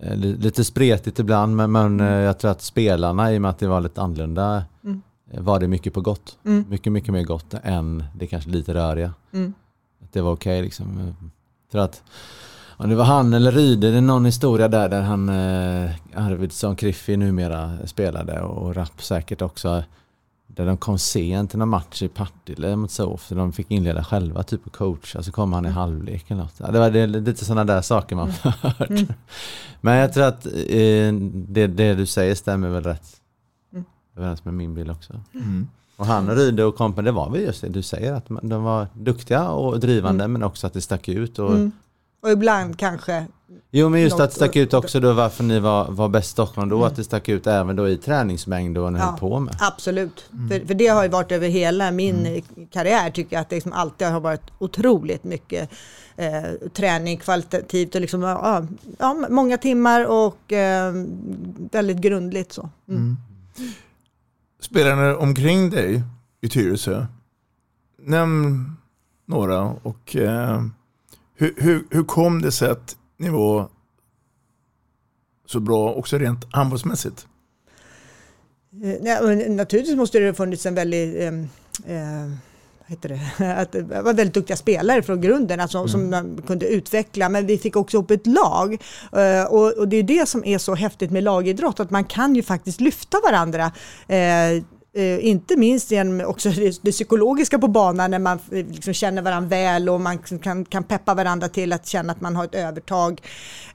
[0.00, 3.50] Eh, li- Lite spretigt ibland men, men eh, jag tror att spelarna i och med
[3.50, 5.02] att det var lite annorlunda Mm.
[5.30, 6.38] eh, var det mycket på gott.
[6.44, 6.64] Mm.
[6.68, 9.12] Mycket, mycket mer gott än det kanske lite röriga.
[9.98, 10.04] Mm.
[10.06, 11.14] Att det var okej liksom.
[11.66, 12.02] Jag tror att
[12.80, 16.76] om det var han eller Ryde, det är någon historia där där han eh, Arvidsson
[16.76, 19.82] Kriffi numera spelade och Rapp säkert också.
[20.46, 24.04] Där de kom sent till någon match i Partille mot Sof, så de fick inleda
[24.04, 26.54] själva typ och coacha, så kom han i halvlek eller något.
[26.58, 28.90] Ja, det var det, lite sådana där saker man har hört.
[28.90, 29.06] Mm.
[29.80, 33.20] Men jag tror att eh, det, det du säger stämmer väl rätt
[33.72, 33.84] Mm.
[34.16, 35.20] överens med min bild också.
[35.34, 35.68] Mm.
[35.98, 38.62] Och han och Ryde och kompen, det var väl just det du säger, att de
[38.64, 41.38] var duktiga och drivande men också att det stack ut.
[41.38, 41.72] Och, Mm.
[42.22, 43.26] Och ibland kanske
[43.70, 46.28] Jo men just något- att det stack ut också då varför ni var, var bäst
[46.28, 46.86] i Stockholm då, Mm.
[46.88, 49.56] att det stack ut även då i träningsmängd och vad ni höll på med.
[49.60, 53.48] Absolut, för, för det har ju varit över hela min eh, karriär tycker jag att
[53.48, 55.70] det liksom alltid har varit otroligt mycket
[56.16, 58.64] eh, träning kvalitativt och liksom, ja,
[58.98, 60.92] ja, många timmar och eh,
[61.72, 62.68] väldigt grundligt så.
[64.60, 66.02] Spelarna omkring dig
[66.40, 67.06] i Tyresö,
[67.98, 68.76] nämn
[69.26, 70.62] några och eh,
[71.34, 73.68] hur, hur, hur kom det sig att ni var
[75.46, 77.26] så bra också rent handbollsmässigt?
[78.82, 81.34] Eh, nej, naturligtvis måste det ha funnits en väldigt eh,
[81.96, 82.30] eh,
[82.88, 83.54] heter det?
[83.56, 87.28] Att det var väldigt duktiga spelare från grunden alltså, som man kunde utveckla.
[87.28, 88.82] Men vi fick också upp ett lag.
[89.12, 92.34] Eh, och, och det är det som är så häftigt med lagidrott att man kan
[92.34, 93.72] ju faktiskt lyfta varandra
[94.08, 94.62] Eh,
[94.98, 99.22] eh, inte minst genom också det, det psykologiska på banan när man eh, liksom känner
[99.22, 102.44] varandra väl och man liksom kan, kan peppa varandra till att känna att man har
[102.44, 103.20] ett övertag.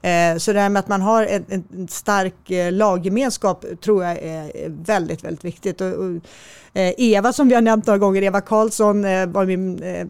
[0.02, 4.12] Eh, så det här med att man har en, en, stark eh, laggemenskap tror jag
[4.12, 5.80] är, är väldigt, väldigt viktigt.
[5.80, 6.10] Och, och,
[6.72, 10.06] eh, Eva som vi har nämnt några gånger, Eva Karlsson eh, var min eh,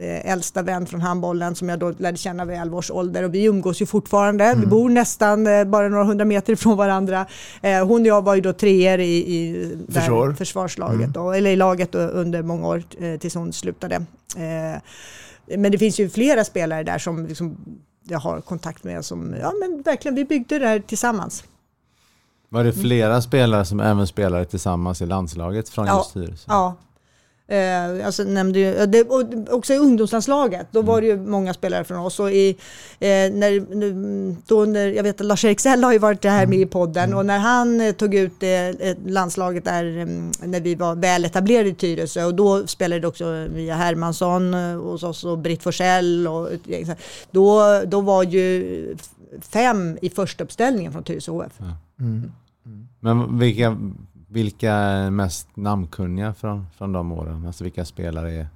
[0.00, 3.44] äldsta vän från handbollen som jag då lärde känna vid 11 års ålder och vi
[3.44, 4.54] umgås ju fortfarande.
[4.60, 7.26] Vi bor nästan eh, bara några hundra meter ifrån varandra.
[7.62, 10.32] Eh, hon och jag var ju då treor i, i Försvar.
[10.32, 11.12] försvarslaget, Mm.
[11.12, 13.94] då, eller i laget då, under många år eh, tills hon slutade.
[14.36, 14.80] Eh,
[15.58, 17.56] men det finns ju flera spelare där som liksom,
[18.04, 21.44] jag har kontakt med som, ja men verkligen, vi byggde det här tillsammans.
[22.48, 26.44] Var det flera spelare som även spelade tillsammans i landslaget från just Tyresö?
[26.46, 26.74] Ja.
[27.50, 31.84] Eh, alltså, nämnde ju, det, och också i ungdomslandslaget, då var det ju många spelare
[31.84, 32.20] från oss.
[32.20, 32.50] Och i,
[32.98, 36.66] eh, när, då när, jag vet att Lars-Erik har ju varit det här med i
[36.66, 37.14] podden.
[37.14, 41.68] Och när han eh, tog ut eh, landslaget där mm, när vi var väl etablerade
[41.68, 46.28] i Tyresö och då spelade det också Mia Hermansson eh, hos oss och Britt Forsell
[46.28, 46.48] och
[47.30, 48.96] då, då var ju
[49.40, 51.52] fem i första uppställningen från Tyresö HF.
[53.00, 53.76] Men vilka,
[54.28, 57.46] vilka är mest namnkunniga från, från de åren?
[57.46, 58.48] Alltså vilka spelare är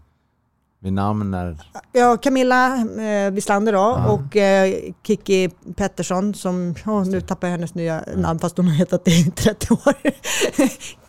[0.80, 1.30] vid namn?
[1.30, 1.56] När,
[1.92, 4.74] Ja, Camilla eh, Wislander då och eh,
[5.06, 9.10] Kiki Pettersson som, oh, nu tappar jag hennes nya namn fast hon har hetat det
[9.10, 9.94] i 30 år.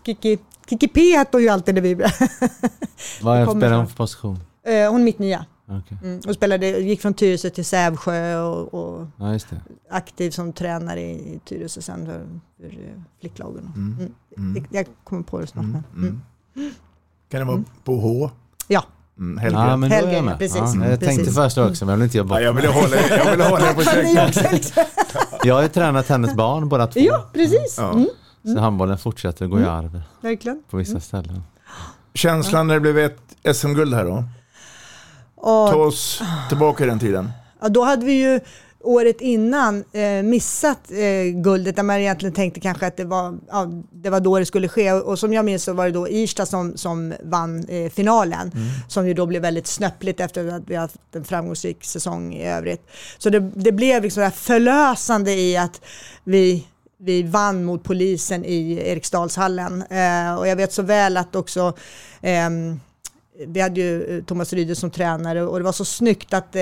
[0.05, 0.37] Kiki,
[0.69, 1.93] Kiki P hette hon ju alltid när vi...
[3.21, 4.39] vad spelar hon för position?
[4.65, 5.19] Eh, hon är mitt
[5.79, 5.97] Okej.
[6.03, 9.61] Mm, och spelade, gick från Tyresö till Sävsjö och, och Ja, just det.
[9.91, 12.25] aktiv som tränare i Tyresö sen för,
[12.59, 12.73] för
[13.19, 13.71] flicklagen.
[13.75, 13.95] Mm.
[13.99, 14.13] Mm.
[14.55, 14.65] Mm.
[14.71, 15.63] Jag kommer på det snart.
[15.63, 15.83] Mm.
[15.93, 16.21] men-
[16.55, 16.73] Mm.
[17.29, 18.29] Kan det vara på H?
[18.67, 18.83] Ja.
[19.19, 19.53] Mm.
[19.53, 20.57] Ja, men är jag precis.
[20.57, 21.35] Ja, jag tänkte Precis.
[21.35, 23.73] först också, men jag vill inte jobba Ja, jag ville hålla, jag ville hålla det
[23.73, 23.95] på också
[24.51, 24.83] liksom-
[25.43, 26.99] Jag har ju tränat hennes barn båda två.
[26.99, 27.75] Ja, precis.
[27.77, 27.91] Ja.
[27.93, 28.07] Mm,
[28.43, 30.63] Så handbollen fortsätter gå i arv verkligen.
[30.69, 31.43] på vissa ställen.
[32.13, 34.23] Känslan när det blev ett SM-guld här då?
[35.43, 37.31] Och, Ta oss tillbaka i den tiden.
[37.61, 38.39] Ja, då hade vi ju
[38.79, 43.67] året innan eh, missat eh, guldet där man egentligen tänkte kanske att det var, ja,
[43.91, 44.91] det var då det skulle ske.
[44.91, 48.51] Och, och som jag minns så var det då Irsta som, som vann eh, finalen.
[48.87, 52.87] Som ju då blev väldigt snöpligt efter att vi haft en framgångsrik säsong i övrigt.
[53.17, 55.81] Så det, det blev liksom det förlösande i att
[56.23, 59.83] vi vi vann mot polisen i Eriksdalshallen.
[59.89, 61.73] Eh, och jag vet så väl att också
[62.21, 62.79] ehm,
[63.47, 66.61] vi hade ju eh, Thomas Ryde som tränare och det var så snyggt att eh,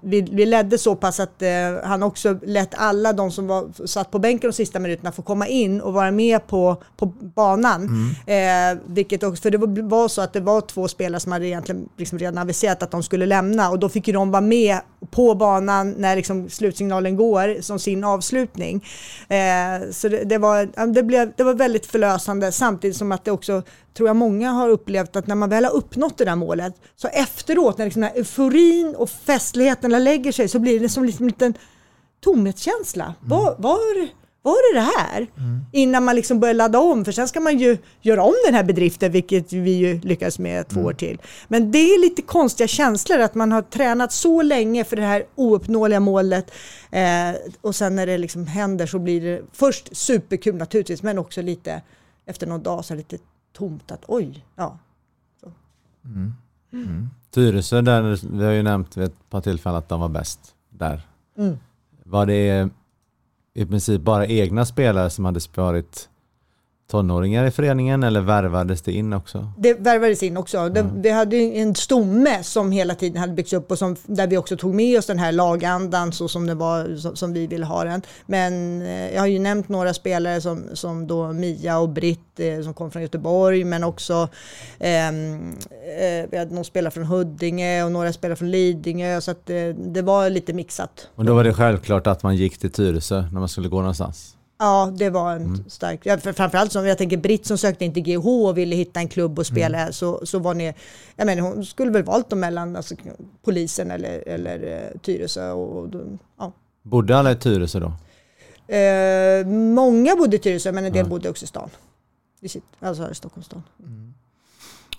[0.00, 1.48] vi, vi ledde så pass att eh,
[1.84, 5.46] han också lät alla de som var, satt på bänken de sista minuterna få komma
[5.46, 8.10] in och vara med på, på banan.
[8.26, 11.46] Eh, vilket också, för det var, var så att det var två spelare som hade
[11.46, 14.80] egentligen liksom redan aviserat att de skulle lämna och då fick ju de vara med
[15.10, 18.84] på banan när liksom slutsignalen går som sin avslutning.
[19.28, 23.30] Eh, så det, det, var, det, blev, det var väldigt förlösande samtidigt som att det
[23.30, 23.62] också
[23.96, 27.08] tror jag många har upplevt att när man väl har uppnått det där målet så
[27.08, 31.24] efteråt när liksom den här euforin och festligheten lägger sig så blir det som liksom
[31.24, 31.54] en liten
[32.24, 33.14] tomhetskänsla.
[33.20, 34.08] Var, var,
[34.46, 35.26] var det det här?
[35.72, 38.64] Innan man liksom börjar ladda om för sen ska man ju göra om den här
[38.64, 41.18] bedriften vilket vi ju lyckas med två år till.
[41.48, 45.24] Men det är lite konstiga känslor att man har tränat så länge för det här
[45.34, 46.50] ouppnåeliga målet
[46.90, 51.42] eh, och sen när det liksom händer så blir det först superkul naturligtvis men också
[51.42, 51.82] lite
[52.26, 54.78] efter någon dag så är det lite tomt att oj, ja.
[57.30, 61.00] Tyresö, där, vi har ju nämnt vid ett par tillfällen att de var bäst där.
[61.38, 61.58] Mm.
[62.04, 62.68] Var det
[63.56, 66.08] i princip bara egna spelare som hade varit
[66.86, 69.52] tonåringar i föreningen eller värvades det in också?
[69.58, 70.68] Det värvades in också.
[70.68, 74.36] Det, vi hade en stomme som hela tiden hade byggts upp och som, där vi
[74.36, 77.66] också tog med oss den här lagandan så som det var som, som vi ville
[77.66, 78.02] ha den.
[78.26, 82.62] Men eh, jag har ju nämnt några spelare som, som då Mia och Britt eh,
[82.62, 84.28] som kom från Göteborg men också
[84.78, 85.56] ehm,
[86.00, 89.68] eh, vi hade någon spelare från Huddinge och några spelare från Lidingö så att eh,
[89.68, 91.08] det var lite mixat.
[91.14, 94.35] Och då var det självklart att man gick till Tyresö när man skulle gå någonstans?
[94.58, 96.00] Ja, det var en stark...
[96.02, 99.00] Ja, för framförallt som jag tänker Britt som sökte in till GH och ville hitta
[99.00, 100.74] en klubb och spela så, så var ni...
[101.16, 102.94] Jag menar, hon skulle väl valt dem mellan alltså,
[103.44, 105.50] polisen eller, eller eh, Tyresö.
[105.50, 105.90] Och, och,
[106.38, 106.52] ja.
[106.82, 107.92] Bodde alla i Tyresö då?
[108.74, 111.10] eh, många bodde i Tyresö men en del Ja.
[111.10, 111.70] bodde också i stan.
[112.40, 113.62] I sitt, alltså här i Stockholms stad.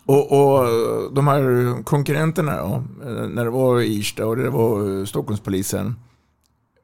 [0.06, 0.65] Och, och
[1.13, 2.84] de här konkurrenterna då,
[3.28, 5.96] när det var Irsta och det var Stockholmspolisen.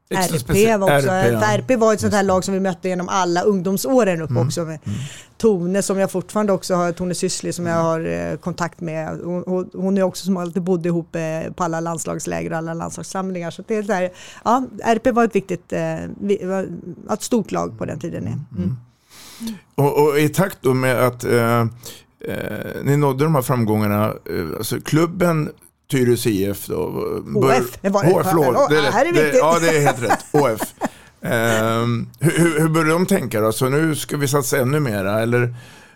[0.10, 1.58] RP var också, RP, ja.
[1.58, 4.48] RP var ett sånt här lag som vi mötte genom alla ungdomsåren upp Mm.
[4.48, 4.80] också med
[5.38, 7.86] Tone som jag fortfarande också har, Tone Syssli som jag Mm.
[7.86, 9.20] har eh, kontakt med.
[9.24, 13.52] Hon, hon- är också som alltid bodde ihop eh, på alla landslagsläger och alla landslagssamlingar.
[13.52, 14.10] Så det är där,
[14.44, 16.04] ja, RP var ett viktigt, eh,
[17.14, 18.24] ett stort lag på den tiden.
[18.58, 18.76] Mm.
[19.76, 21.68] Och, och i takt då med att eh, eh,
[22.84, 24.14] ni nådde de här framgångarna,
[24.58, 25.50] alltså klubben
[25.94, 26.76] Tyresö IF då.
[27.34, 28.04] HF, det var.
[28.04, 28.70] HF, förlåt.
[28.70, 29.32] Det är här är rätt.
[29.34, 30.26] Det, ja, det är helt rätt.
[30.32, 30.62] HF.
[31.26, 33.52] Ehm, hur, hur, började de tänka då?
[33.52, 35.22] Så nu ska vi satsa ännu mera?
[35.22, 35.56] Eller,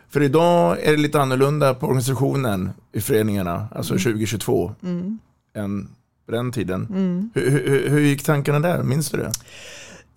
[0.09, 5.19] för idag är det lite annorlunda på organisationen i föreningarna, alltså 2022, Mm.
[5.55, 5.87] än
[6.25, 6.87] på den tiden.
[6.89, 7.29] Mm.
[7.33, 8.83] Hur, hur, hur gick tankarna där?
[8.83, 9.31] Minns du det?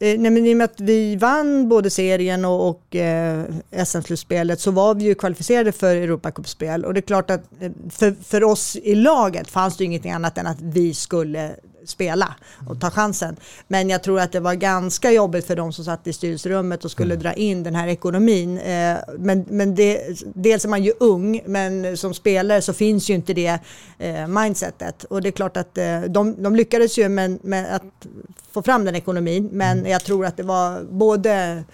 [0.03, 3.45] Eh, nej, men I och med att vi vann både serien och, och eh,
[3.85, 6.85] SM-slutspelet så var vi ju kvalificerade för Europacupspel.
[6.85, 10.13] Och det är klart att eh, för, för oss i laget fanns det ju ingenting
[10.13, 11.51] annat än att vi skulle
[11.85, 12.35] spela
[12.69, 13.37] och ta chansen.
[13.69, 16.91] Men jag tror att det var ganska jobbigt för de som satt i styrelserummet och
[16.91, 18.59] skulle dra in den här ekonomin.
[18.59, 23.15] Eh, men men det, dels är man ju ung, men som spelare så finns ju
[23.15, 23.59] inte det
[23.99, 25.05] eh, mindsetet.
[25.05, 28.07] Och det är klart att eh, de, de lyckades ju med, med att
[28.53, 31.65] få fram den ekonomin, men jag tror att det var både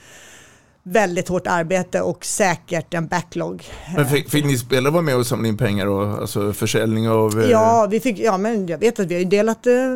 [0.89, 3.65] väldigt hårt arbete och säkert en backlog.
[3.97, 5.87] Men fick, fick ni spelare vara med och samla in pengar?
[5.87, 7.41] Och, alltså försäljning av...
[7.41, 9.89] eh, Ja, vi fick, ja, men jag vet att vi har delat eh, eh,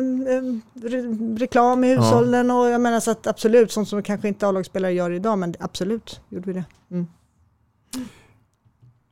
[0.89, 1.01] re,
[1.37, 5.11] reklam i hushållen och jag menar så att absolut, sånt som kanske inte A-lagsspelare gör
[5.11, 6.65] idag, men absolut gjorde vi det.
[6.91, 7.07] Mm.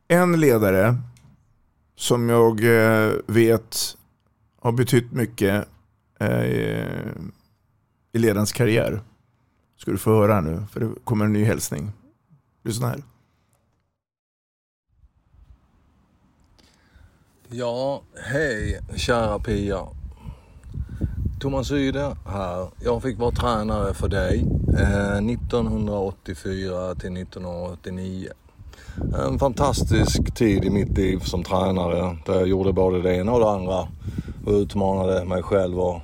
[0.08, 0.96] En ledare
[1.96, 3.76] som jag eh, vet
[4.62, 5.64] har betytt mycket
[8.12, 9.00] i ledarens karriär.
[9.80, 11.92] Ska du få höra nu, för det kommer en ny hälsning.
[12.64, 13.02] Lyssna här.
[17.48, 19.86] Ja, hej kära Pia.
[21.40, 22.70] Thomas Yde här.
[22.84, 24.44] Jag fick vara tränare för dig
[24.78, 28.28] eh, 1984 till 1989.
[29.28, 33.40] En fantastisk tid i mitt liv som tränare där jag gjorde både det ena och
[33.40, 33.88] det andra
[34.46, 36.00] och utmanade mig själv och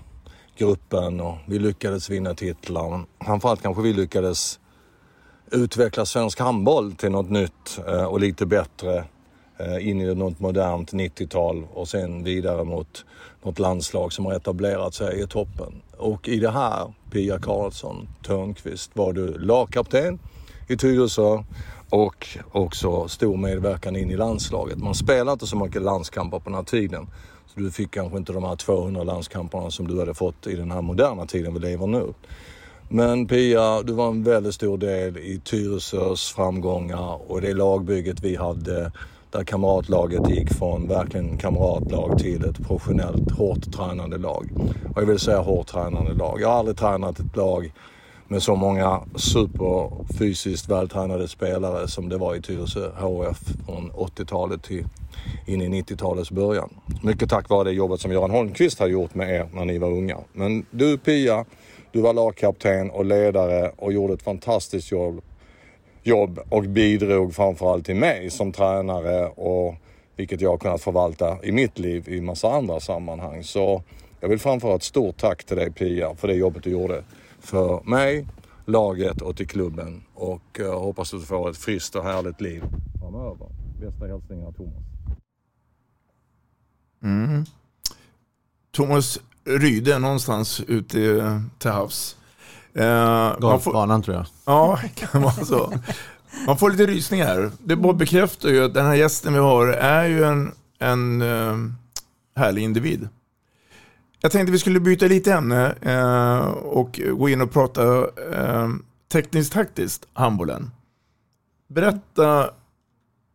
[0.58, 3.04] gruppen och vi lyckades vinna titlar.
[3.24, 4.60] Framförallt kanske vi lyckades
[5.50, 9.04] utveckla svensk handboll till något nytt eh, och lite bättre
[9.58, 13.04] eh, in i något modernt 90-tal och sen vidare mot
[13.42, 15.82] något landslag som har etablerat sig i toppen.
[15.96, 20.18] Och i det här, Pia Karlsson Törnqvist, var du lagkapten
[20.68, 21.42] i Tyresö
[21.90, 24.78] och också stor medverkan in i landslaget.
[24.78, 27.06] Man spelar inte så mycket landskamper på den här tiden.
[27.58, 30.82] Du fick kanske inte de här 200 landskamperna som du hade fått i den här
[30.82, 32.12] moderna tiden vi lever nu.
[32.88, 38.36] Men Pia, du var en väldigt stor del i Tyresös framgångar och det lagbygget vi
[38.36, 38.92] hade
[39.30, 44.50] där kamratlaget gick från verkligen kamratlag till ett professionellt hårt tränande lag.
[44.94, 46.40] Och jag vill säga hårt tränande lag.
[46.40, 47.72] Jag har aldrig tränat ett lag
[48.28, 54.84] med så många superfysiskt vältränade spelare som det var i Tyresö HF från 80-talet till
[55.46, 56.70] in i 90-talets början.
[57.02, 59.88] Mycket tack vare det jobbet som Göran Holmqvist har gjort med er när ni var
[59.88, 60.16] unga.
[60.32, 61.44] Men du Pia,
[61.92, 65.20] du var lagkapten och ledare och gjorde ett fantastiskt jobb,
[66.02, 69.74] jobb och bidrog framförallt till mig som tränare och
[70.16, 73.44] vilket jag har kunnat förvalta i mitt liv i massa andra sammanhang.
[73.44, 73.82] Så
[74.20, 77.02] jag vill framföra ett stort tack till dig Pia för det jobbet du gjorde
[77.46, 78.26] för mig,
[78.64, 80.02] laget och till klubben.
[80.14, 82.62] Och jag hoppas att du får ett friskt och härligt liv
[83.00, 83.48] framöver.
[83.80, 84.84] Bästa hälsningar Thomas.
[87.02, 87.44] Mm.
[88.70, 92.16] Thomas Ryde någonstans ute till havs.
[92.74, 94.26] Eh, Golfbanan tror jag.
[94.44, 95.72] Ja, kan vara så.
[96.46, 97.50] Man får lite rysningar.
[97.64, 101.70] Det bara bekräftar ju att den här gästen vi har är ju en, en uh,
[102.36, 103.08] härlig individ.
[104.26, 108.68] Jag tänkte vi skulle byta lite ämne uh, och gå in och prata uh,
[109.12, 110.70] tekniskt taktiskt, handbollen.
[111.68, 112.50] Berätta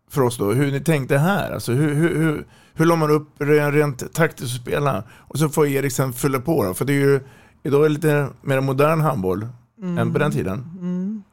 [0.09, 1.51] för oss då hur ni tänkte här.
[1.51, 5.03] Alltså hur, hur, hur, hur la man upp rent, rent taktiskt att spela?
[5.11, 7.19] Och så får Erik sen fylla på då, för det är ju
[7.63, 9.47] idag är det lite mer modern handboll
[9.81, 9.97] mm.
[9.97, 10.69] än på den tiden.
[10.79, 11.23] Mm.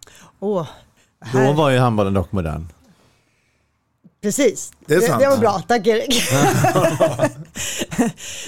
[0.40, 0.66] Oh,
[1.32, 2.66] Då var ju handbollen dock modern.
[4.20, 5.62] Precis, det, det, det var bra.
[5.68, 6.22] Tack Erik.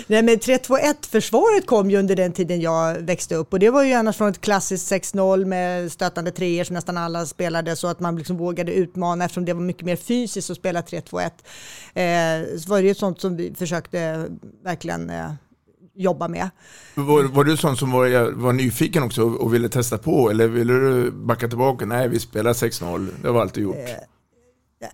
[0.06, 3.92] Nej, men 3-2-1-försvaret kom ju under den tiden jag växte upp och det var ju
[3.92, 8.16] annars från ett klassiskt 6-0 med stötande treor som nästan alla spelade så att man
[8.16, 11.24] liksom vågade utmana eftersom det var mycket mer fysiskt att spela 3-2-1.
[11.94, 14.26] Eh, så var det ju sånt som vi försökte
[14.64, 15.32] verkligen eh,
[15.94, 16.50] jobba med.
[16.94, 20.72] Var, var du sån som var, var nyfiken också och ville testa på eller ville
[20.72, 21.86] du backa tillbaka?
[21.86, 23.76] Nej, vi spelar 6-0, det har vi alltid gjort.
[23.76, 24.19] Eh,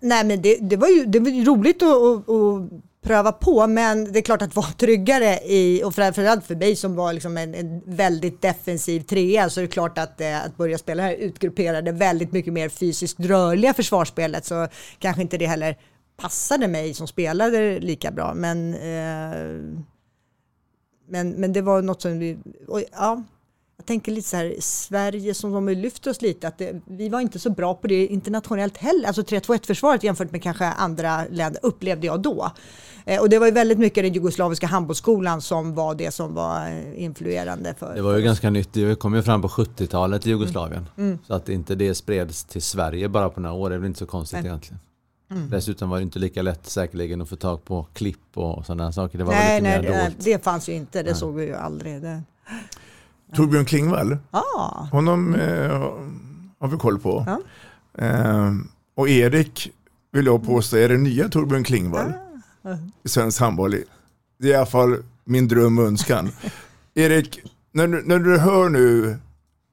[0.00, 2.70] nej, men det, det, var ju det var ju roligt att, att, att,
[3.02, 6.94] pröva på, men det är klart att vara tryggare i, och framförallt för mig som
[6.94, 10.78] var liksom en, en väldigt defensiv trea, så är det klart att, eh, att börja
[10.78, 14.68] spela här utgrupperade, väldigt mycket mer fysiskt rörliga försvarsspelet, så
[14.98, 15.76] kanske inte det heller
[16.16, 19.86] passade mig som spelade lika bra, men eh,
[21.08, 23.22] men, men det var något som vi, och, ja,
[23.86, 27.38] tänker lite så här, Sverige som de lyfter oss lite, att det, vi var inte
[27.38, 29.06] så bra på det internationellt heller.
[29.06, 32.50] Alltså 3-2-1-försvaret jämfört med kanske andra länder upplevde jag då.
[33.04, 36.68] Eh, och det var ju väldigt mycket den jugoslaviska handbollsskolan som var det som var
[36.68, 37.74] eh, influerande.
[37.78, 40.88] För, det var ju ganska nytt, det kom ju fram på 70-talet i Jugoslavien.
[40.96, 41.08] Mm.
[41.08, 41.18] Mm.
[41.26, 43.98] Så att inte det spreds till Sverige bara på några år, det är väl inte
[43.98, 44.46] så konstigt Nej.
[44.46, 44.80] egentligen.
[45.30, 45.50] Mm.
[45.50, 49.18] Dessutom var det inte lika lätt säkerligen att få tag på klipp och sådana saker.
[49.18, 51.02] Det var nej, lite nej, mer det, det fanns ju inte.
[51.02, 51.18] Det nej.
[51.18, 52.02] såg vi ju aldrig.
[52.02, 52.22] Det.
[53.34, 54.16] Torbjörn Klingvall.
[54.30, 54.86] Ah.
[54.92, 55.70] Honom eh,
[56.58, 57.24] har vi koll på.
[57.26, 57.40] Ja.
[58.04, 58.52] Eh,
[58.96, 59.72] och Erik
[60.12, 62.12] vill jag påstå är det nya Torbjörn Klingvall
[62.62, 62.68] ah.
[63.04, 63.70] i svensk handboll.
[64.38, 66.30] Det är i alla fall min dröm och önskan.
[66.94, 67.40] Erik,
[67.72, 69.16] när du, när du hör nu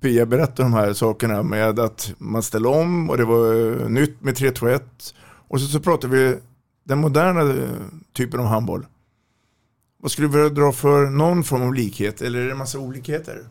[0.01, 4.35] Pia berätta de här sakerna med att man ställer om och det var nytt med
[4.35, 4.81] 3-2-1
[5.47, 6.37] och så, så pratar vi
[6.83, 7.67] den moderna
[8.13, 8.85] typen av handboll.
[10.03, 12.79] Vad skulle du vilja dra för någon form av likhet eller är det en massa
[12.79, 13.47] olikheter?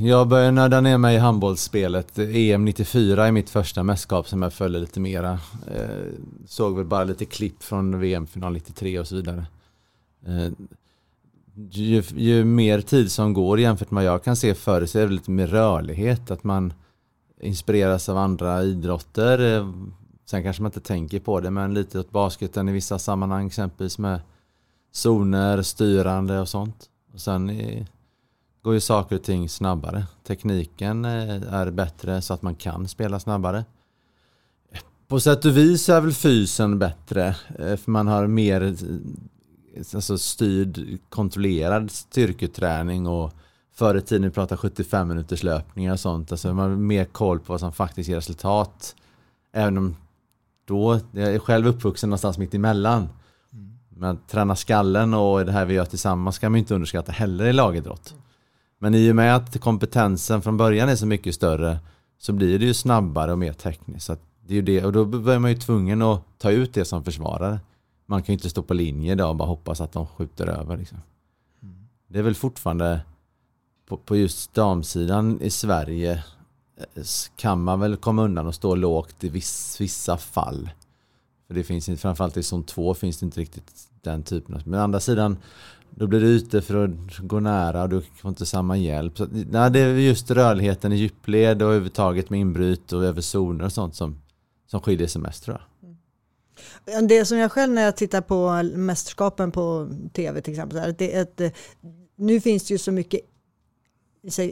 [0.00, 2.18] Jag började nörda ner mig i handbollsspelet.
[2.18, 5.32] EM 94 är mitt första mästerskap som jag följde lite mera.
[5.66, 6.06] Eh,
[6.46, 9.46] såg väl bara lite klipp från VM-final 93 och så vidare.
[10.26, 10.52] Eh,
[11.70, 15.06] ju, ju, mer tid som går jämfört med vad jag kan se förr så är
[15.06, 16.30] det lite mer rörlighet.
[16.30, 16.72] Att man
[17.40, 19.56] inspireras av andra idrotter.
[19.56, 19.72] Eh,
[20.26, 23.98] sen kanske man inte tänker på det men lite åt basketen i vissa sammanhang exempelvis
[23.98, 24.20] med
[24.92, 26.88] zoner, styrande och sånt.
[27.12, 27.86] Och sen är,
[28.62, 30.06] går ju saker och ting snabbare.
[30.26, 33.64] Tekniken eh, är bättre så att man kan spela snabbare.
[35.08, 37.36] På sätt och vis är väl fysen bättre.
[37.58, 43.32] Eh, för man har mer eh, alltså styrd, kontrollerad styrketräning och
[43.74, 46.32] förr i tiden vi pratade 75 minuters löpningar och sånt.
[46.32, 48.96] Alltså man har mer koll på vad som faktiskt ger resultat.
[49.52, 49.96] Även om
[50.64, 53.08] då, jag är själv uppvuxen någonstans mitt emellan.
[53.96, 57.12] Men att träna skallen och det här vi gör tillsammans kan man ju inte underskatta
[57.12, 58.14] heller i lagidrott.
[58.78, 61.78] Men i och med att kompetensen från början är så mycket större
[62.18, 64.06] så blir det ju snabbare och mer tekniskt.
[64.06, 64.16] Så
[64.46, 67.04] det är ju det, och då blir man ju tvungen att ta ut det som
[67.04, 67.60] försvarare.
[68.06, 70.76] Man kan ju inte stå på linje idag och bara hoppas att de skjuter över.
[70.76, 70.98] Liksom.
[72.08, 73.00] Det är väl fortfarande
[73.88, 76.24] på, på just damsidan i Sverige
[76.76, 77.02] eh,
[77.36, 80.70] kan man väl komma undan och stå lågt i viss, vissa fall.
[81.52, 84.62] För det finns inte, framförallt i zon 2 finns det inte riktigt den typen av...
[84.64, 85.36] Men å andra sidan,
[85.90, 89.18] då blir du ute för att gå nära och du får inte samma hjälp.
[89.18, 93.64] Så, nej, det är just rörligheten i djupled och överhuvudtaget med inbryt och över zoner
[93.64, 94.18] och sånt som,
[94.66, 95.88] som skiljer sig mest tror jag.
[96.94, 97.08] Mm.
[97.08, 101.22] Det som jag själv när jag tittar på mästerskapen på tv till exempel, det är
[101.22, 101.54] att,
[102.16, 103.20] nu finns det ju så mycket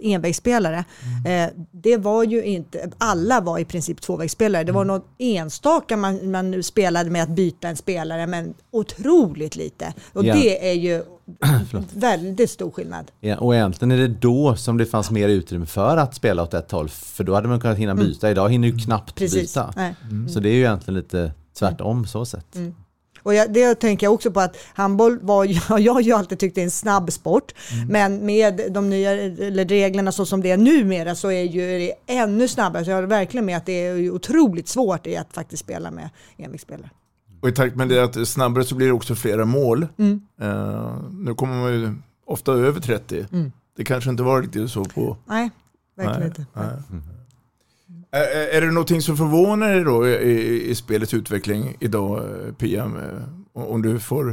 [0.02, 0.84] envägsspelare.
[1.26, 4.64] Eh, det var ju inte, alla var i princip tvåvägsspelare.
[4.64, 9.94] Det var något enstaka man, man spelade med att byta en spelare, men otroligt lite.
[10.12, 10.34] Och Ja.
[10.34, 11.02] det är ju
[11.94, 13.10] väldigt stor skillnad.
[13.20, 16.54] Ja, och egentligen är det då som det fanns mer utrymme för att spela åt
[16.54, 16.88] ett håll.
[16.88, 18.04] För då hade man kunnat hinna Mm.
[18.04, 18.30] byta.
[18.30, 19.40] Idag hinner ju knappt Precis.
[19.54, 19.72] byta.
[19.76, 19.94] Nej.
[20.28, 22.56] Så det är ju egentligen lite tvärtom så sett.
[23.20, 23.26] Mm.
[23.26, 25.44] Och jag, det tänker jag också på att handboll var
[25.78, 27.52] jag har ju alltid tyckt det är en snabb sport.
[27.88, 29.14] Men med de nya
[29.64, 32.84] reglerna så som det är numera så är ju det ännu snabbare.
[32.84, 36.10] Så jag håller verkligen med att det är otroligt svårt i att faktiskt spela med
[36.36, 36.90] envägsspelare.
[37.40, 39.86] Och i takt med det att det är snabbare så blir det också flera mål.
[39.98, 40.20] Mm.
[40.40, 41.94] Eh, nu kommer man ju
[42.26, 43.26] ofta över 30.
[43.32, 43.52] Mm.
[43.76, 45.16] Det kanske inte var riktigt så på...
[45.26, 45.50] Nej,
[45.96, 46.46] verkligen Nej, inte.
[46.52, 47.00] nej.
[48.10, 52.52] Är, är det någonting som förvånar dig då i, i, i spelets utveckling idag, eh,
[52.52, 52.84] Pia?
[52.84, 54.28] Eh, om du, får,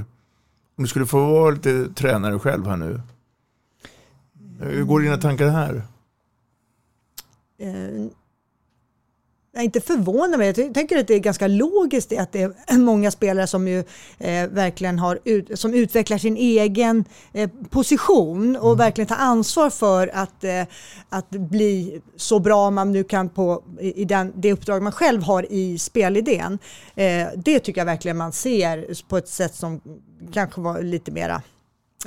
[0.75, 3.01] om du skulle få vara lite tränare själv här nu.
[4.59, 5.81] Hur går dina tankar här?
[7.59, 8.05] Eh,
[9.57, 13.11] jag inte förvånad, men jag tänker att det är ganska logiskt att det är många
[13.11, 13.79] spelare som ju
[14.17, 20.11] eh, verkligen har ut, som utvecklar sin egen eh, position och verkligen tar ansvar för
[20.13, 20.63] att, eh,
[21.09, 25.23] att bli så bra man nu kan på i, i den, det uppdrag man själv
[25.23, 26.59] har i spelidén.
[26.95, 29.81] Eh, det tycker jag verkligen man ser på ett sätt som
[30.33, 31.41] kanske var lite mera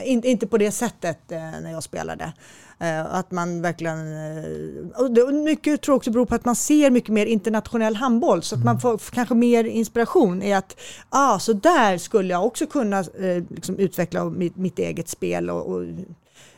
[0.03, 2.33] in, inte på det sättet eh, när jag spelade.
[2.81, 3.99] Eh, att man verkligen...
[3.99, 7.97] Eh, och det, mycket tror jag också beror på att man ser mycket mer internationell
[7.97, 8.43] handboll.
[8.43, 10.77] Så att man får f- kanske mer inspiration i att
[11.09, 15.51] ah, så där skulle jag också kunna eh, liksom utveckla mitt, mitt eget spel.
[15.51, 15.85] Och, och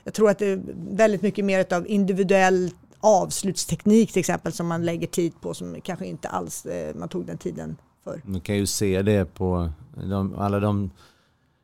[0.04, 0.60] jag tror att det är
[0.90, 2.70] väldigt mycket mer av individuell
[3.00, 7.38] avslutsteknik till exempel som man lägger tid på som kanske inte alls man tog den
[7.38, 8.20] tiden för.
[8.24, 9.70] Man kan ju se det på
[10.10, 10.90] de, alla de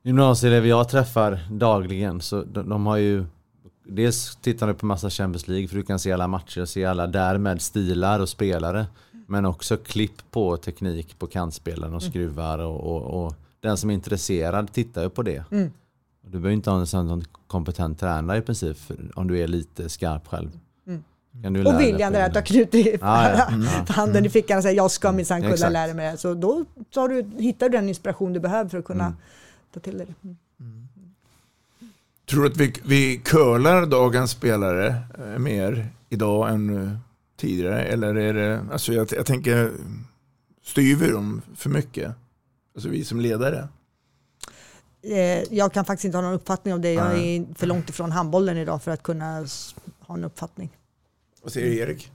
[0.03, 2.21] gymnasieelever jag träffar dagligen.
[2.21, 3.25] Så de, de har ju
[3.91, 6.85] Dels tittar du på massa Champions League för du kan se alla matcher och se
[6.85, 8.87] alla därmed stilar och spelare.
[9.27, 12.11] Men också klipp på teknik på kantspelaren och Mm.
[12.13, 15.45] skruvar och, och, och den som är intresserad tittar ju på det.
[15.51, 15.71] Mm.
[16.23, 18.77] Du behöver inte ha en sån kompetent tränare i princip
[19.15, 20.51] om du är lite skarp själv.
[20.87, 21.05] Mm.
[21.43, 23.47] Kan du Och viljan där att ha knutit Ja, ja.
[23.49, 23.67] Mm.
[23.89, 26.19] handen i fickan och säga jag ska minsann kunna lära mig det.
[26.19, 29.17] Så då tar du, hittar du den inspiration du behöver för att kunna Mm.
[29.75, 30.35] ta till dig det.
[32.29, 36.93] Tror du att vi, vi curlar dagens spelare eh, mer idag än eh,
[37.37, 37.83] tidigare?
[37.85, 39.73] Eller är det, alltså jag, jag tänker,
[40.63, 42.15] styr vi dem för mycket?
[42.75, 43.69] Alltså vi som ledare.
[45.03, 46.93] Eh, Jag kan faktiskt inte ha någon uppfattning om det.
[46.93, 49.47] Jag är för långt ifrån handbollen idag för att kunna
[50.01, 50.77] ha en uppfattning.
[51.43, 52.11] Vad säger Erik?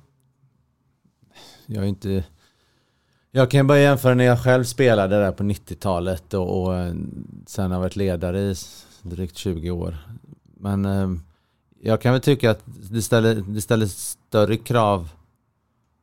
[1.65, 2.23] Jag är inte...
[3.31, 6.93] Jag kan bara jämföra när jag själv spelade där på 90-talet och, och
[7.47, 8.55] sen har varit ledare i
[9.03, 9.97] drygt 20 år.
[10.57, 11.11] Men eh,
[11.81, 15.09] jag kan väl tycka att det ställer, det ställer större krav.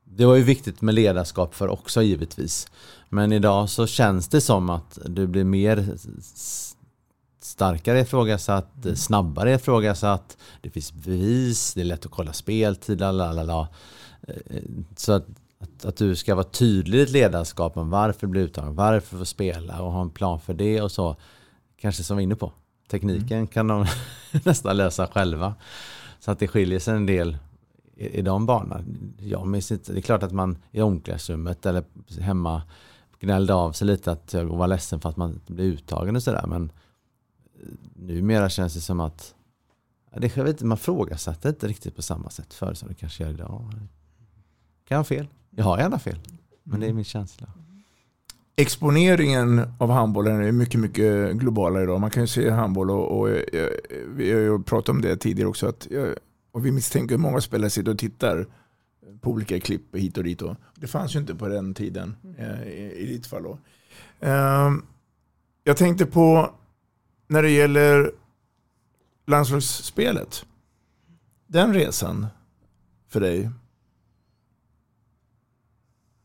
[0.05, 2.67] Det var ju viktigt med ledarskap för också givetvis.
[3.09, 5.97] Men idag så känns det som att du blir mer
[7.41, 10.37] starkare ifrågasatt, snabbare ifrågasatt.
[10.63, 13.69] Det finns bevis, det är lätt att kolla speltid, lalala.
[14.29, 14.63] Eh,
[14.97, 15.27] Så att,
[15.61, 19.17] att, att du ska vara tydlig i ditt ledarskap om varför du blir uttagen, varför
[19.17, 21.17] du får spela och ha en plan för det och så.
[21.77, 22.53] Kanske som vi är inne på.
[22.91, 23.87] Tekniken kan de
[24.45, 25.55] nästan lösa själva.
[26.21, 27.39] Så att det skiljer sig en del
[27.97, 28.85] i, i de banorna.
[29.19, 31.85] Jag minns inte, det är klart att man i omklädningsrummet eller
[32.21, 32.63] hemma
[33.21, 36.47] gnällde av sig lite att jag var ledsen för att man blev uttagen och sådär.
[36.47, 36.73] Men
[37.95, 39.35] numera känns det som att
[40.17, 43.23] det, jag vet inte, man frågasätter inte riktigt på samma sätt förr som det kanske
[43.23, 43.73] gör idag.
[44.85, 45.27] Kan jag ha fel?
[45.51, 46.19] Jag har gärna fel.
[46.63, 47.49] Men det är min känsla.
[48.61, 52.01] Exponeringen av handbollen är mycket, mycket globalare idag.
[52.01, 53.29] Man kan ju se handboll och, och, och
[54.07, 55.69] vi har ju pratat om det tidigare också.
[55.69, 55.89] Att,
[56.53, 58.47] och vi misstänker att många spelare sitter och tittar
[59.21, 60.43] på olika klipp hit och dit.
[60.43, 63.43] Och det fanns ju inte på den tiden eh, i, i ditt fall.
[63.43, 63.59] Då.
[64.21, 64.71] Eh,
[65.65, 66.55] jag tänkte på
[67.27, 68.13] när det gäller
[69.27, 70.47] landslagsspelet.
[71.47, 72.27] Den resan
[73.09, 73.51] för dig.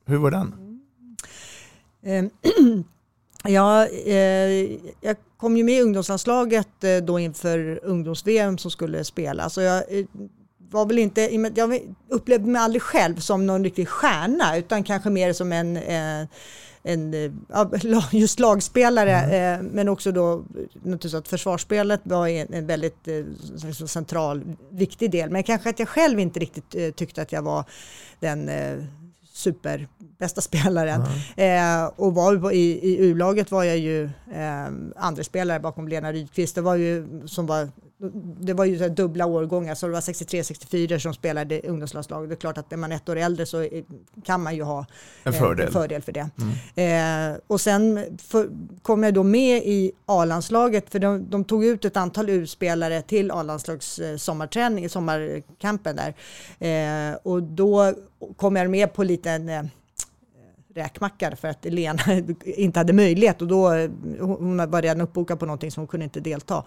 [0.06, 0.65] Hur var den?
[2.06, 2.30] Mm.
[3.48, 4.16] Ja, eh,
[5.02, 9.58] jag kom ju med i ungdomslandslaget eh, då inför ungdoms-VM som skulle spelas.
[9.58, 10.06] Och jag eh,
[10.58, 11.22] var väl inte,
[11.56, 11.80] jag
[12.10, 15.78] upplevde mig aldrig själv som någon riktig stjärna utan kanske mer som en,
[16.84, 17.14] en
[18.12, 19.66] just lagspelare mm.
[19.66, 23.08] men också då naturligtvis att försvarsspelet var en, väldigt
[23.88, 25.30] central, viktig del.
[25.30, 27.66] Men kanske att jag själv inte riktigt tyckte att jag var
[28.20, 28.50] den
[29.36, 31.04] superbästa spelaren.
[31.38, 31.84] Mm.
[31.84, 34.66] Eh, och var, i, i U-laget var jag ju eh,
[34.96, 36.56] andra spelare bakom Lena Rydqvist.
[36.56, 37.70] Det var ju som var
[38.40, 42.30] det var ju dubbla årgångar, så det var 63-64 som spelade ungdomslandslaget.
[42.30, 43.70] Det är klart att är man ett år äldre så
[44.24, 44.86] kan man ju ha
[45.24, 46.30] en fördel, eh, en fördel för det.
[46.76, 47.34] Mm.
[47.34, 48.50] Eh, och sen för,
[48.82, 53.32] kom jag då med i A-landslaget, för de, de, tog ut ett antal U-spelare till
[53.32, 56.14] A-landslags eh, sommarträning, sommarkampen där.
[56.60, 57.94] Eh, och då
[58.36, 59.64] kom jag med på liten eh,
[60.76, 62.04] räkmackar för att Lena
[62.46, 63.70] inte hade möjlighet och då
[64.20, 66.64] hon var redan uppbokad på någonting som hon kunde inte delta.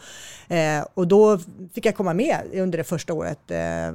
[0.48, 1.38] Eh, och då
[1.74, 3.88] fick jag komma med under det första året eh,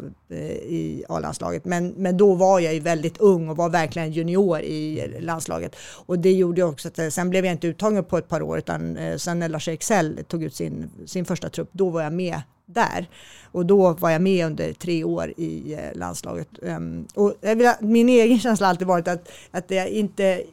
[0.64, 1.66] i A-landslaget.
[1.66, 5.76] Men, men då var jag ju väldigt ung och var verkligen junior i landslaget.
[6.06, 8.58] Och det gjorde också att eh, sen blev jag inte uttagen på ett par år
[8.58, 12.14] utan eh, sen när Lars Excel tog ut sin, sin första trupp, då var jag
[12.14, 13.10] med där.
[13.52, 16.48] Och då var jag med under tre år i eh, landslaget.
[16.64, 17.34] Ehm, och
[17.80, 20.44] min egen känsla har alltid varit att, att jag inte,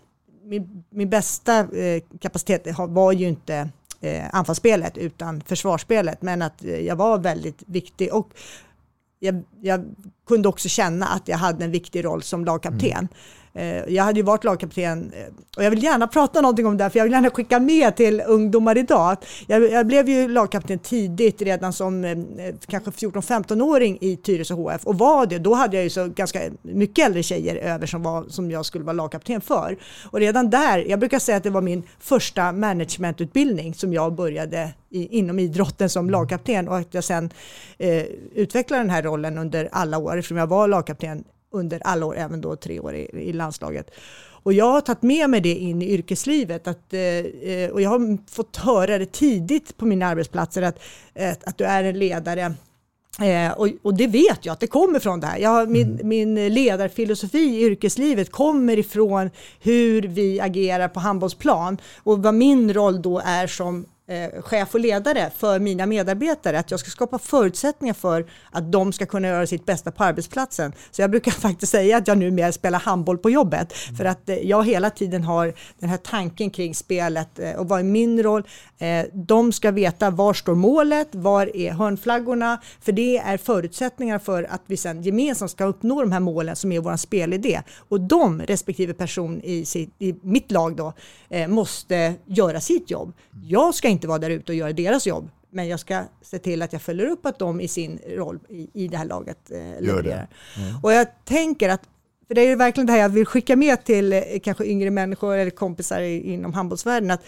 [0.45, 6.23] min, min bästa eh, kapacitet var ju inte eh, anfallsspelet utan försvarsspelet.
[6.23, 8.29] Men att jag var väldigt viktig och
[9.19, 9.85] jag, jag,
[10.27, 12.91] kunde också känna att jag hade en viktig roll som lagkapten.
[12.91, 13.09] Mm.
[13.55, 16.91] Eh, jag hade ju varit lagkapten eh, och jag vill gärna prata någonting om det
[16.91, 19.17] för jag vill gärna skicka med till ungdomar idag.
[19.47, 22.19] Jag, jag blev ju lagkapten tidigt redan som eh,
[22.67, 27.07] kanske 14-15-åring i Tyresö HF och var det, då hade jag ju så ganska mycket
[27.07, 29.79] äldre tjejer över som, var, som jag skulle vara lagkapten för.
[30.05, 34.69] Och redan där, jag brukar säga att det var min första managementutbildning som jag började
[34.91, 37.31] i, inom idrotten som lagkapten och att jag sen
[37.79, 42.17] eh, utvecklade den här rollen under alla år eftersom jag var lagkapten under alla år,
[42.17, 43.91] även då tre år i, i landslaget.
[44.43, 47.91] Och jag har tagit med mig det in i yrkeslivet att, eh, eh och jag
[47.91, 50.79] har fått höra det tidigt på mina arbetsplatser att,
[51.15, 52.55] att, att du är en ledare
[53.19, 55.39] Eh, och, och, det vet jag att det kommer från det här.
[55.39, 56.09] Jag, min, mm.
[56.09, 59.31] min ledarfilosofi i yrkeslivet kommer ifrån
[59.61, 64.81] hur vi agerar på handbollsplan och vad min roll då är som eh, chef och
[64.81, 69.47] ledare för mina medarbetare, att jag ska skapa förutsättningar för att de ska kunna göra
[69.47, 70.73] sitt bästa på arbetsplatsen.
[70.91, 73.97] Så jag brukar faktiskt säga att jag numera spelar handboll på jobbet, mm.
[73.97, 77.81] för att eh, jag hela tiden har den här tanken kring spelet eh, och vad
[77.81, 78.43] är min roll?
[79.13, 84.63] De ska veta var står målet, var är hörnflaggorna, för det är förutsättningar för att
[84.67, 87.63] vi sen gemensamt ska uppnå de här målen som är vår spelidé.
[87.89, 90.93] Och de, respektive person i, sitt, i mitt lag då,
[91.49, 93.13] måste göra sitt jobb.
[93.43, 95.31] Jag ska inte inte vara där ute och göra deras jobb.
[95.51, 98.71] Men jag ska se till att jag följer upp att de i sin roll i,
[98.73, 100.29] i det här laget eh, levererar.
[100.57, 100.81] Mm.
[100.83, 101.83] Och jag tänker att,
[102.29, 105.37] för det är verkligen det här jag vill skicka med till eh, kanske yngre människor
[105.37, 107.23] eller kompisar inom handbollsvärlden, att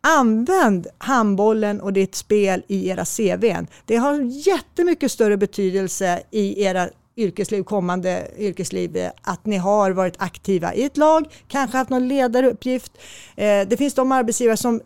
[0.00, 3.66] använd handbollen och ditt spel i era CVn.
[3.84, 10.14] Det har jättemycket större betydelse i era yrkesliv, kommande yrkesliv, eh, att ni har varit
[10.18, 12.92] aktiva i ett lag, kanske haft någon ledaruppgift.
[13.36, 14.80] Eh, det finns de arbetsgivare som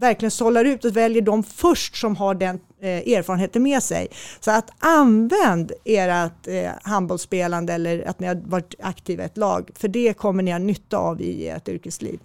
[0.00, 4.08] verkligen sållar ut och väljer de först som har den eh, erfarenheten med sig.
[4.40, 9.70] Så att använd ert eh, handbollsspelande eller att ni har varit aktiva i ett lag,
[9.74, 12.20] för det kommer ni ha nytta av i ert yrkesliv.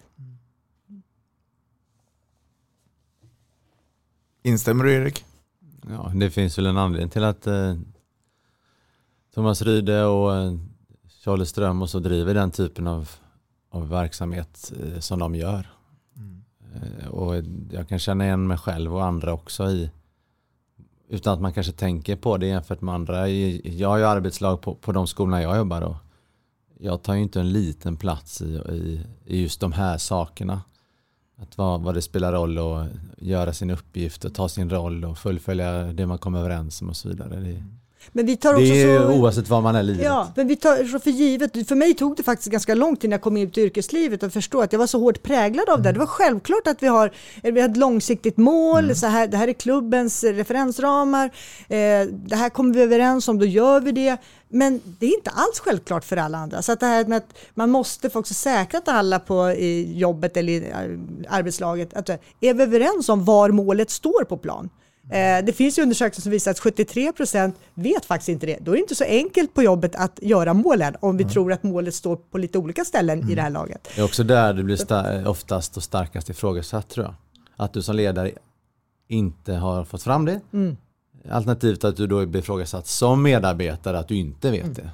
[4.43, 5.25] Instämmer du Erik?
[5.89, 7.75] Ja, det finns väl en anledning till att eh,
[9.33, 10.53] Thomas Ryde och eh,
[11.23, 13.09] Charlie Ström och så driver den typen av,
[13.69, 15.74] av verksamhet eh, som de gör.
[16.75, 17.35] Eh, och
[17.71, 19.89] jag kan känna igen mig själv och andra också i
[21.09, 23.29] utan att man kanske tänker på det jämfört med andra.
[23.29, 25.95] Jag har ju arbetslag på, på de skolorna jag jobbar och
[26.79, 30.61] jag tar ju inte en liten plats i, i, i just de här sakerna.
[31.37, 35.17] Att vad, vad det spelar roll att göra sin uppgift och ta sin roll och
[35.17, 37.29] fullfölja det man kommer överens om och så vidare.
[37.29, 37.79] Det, mm.
[38.11, 39.07] Men vi tar också Det är så...
[39.07, 40.05] oavsett vad man är i livet.
[40.05, 41.67] Ja, men vi tar så för givet.
[41.67, 44.33] För mig tog det faktiskt ganska lång tid när jag kom ut i yrkeslivet att
[44.33, 45.91] förstå att jag var så hårt präglad av det.
[45.91, 49.47] Det var självklart att vi har, vi har ett långsiktigt mål, så här, det här
[49.47, 51.25] är klubbens referensramar,
[51.67, 54.17] eh, det här kommer vi överens om, då gör vi det.
[54.49, 56.61] Men det är inte alls självklart för alla andra.
[56.61, 60.37] Så att det här med att man måste också säkra att alla på i jobbet
[60.37, 64.69] eller i eh, arbetslaget, att är vi överens om var målet står på plan?
[65.11, 68.57] Eh, det finns ju undersökningar som visar att 73 procent vet faktiskt inte det.
[68.61, 71.63] Då är det inte så enkelt på jobbet att göra målen om vi tror att
[71.63, 73.89] målet står på lite olika ställen i det här laget.
[73.95, 77.13] Det är också där det blir sta- oftast och starkast ifrågasatt tror jag.
[77.55, 78.31] Att du som ledare
[79.07, 80.41] inte har fått fram det.
[80.53, 80.77] Mm.
[81.31, 84.89] Alternativt att du då blir ifrågasatt som medarbetare att du inte vet det.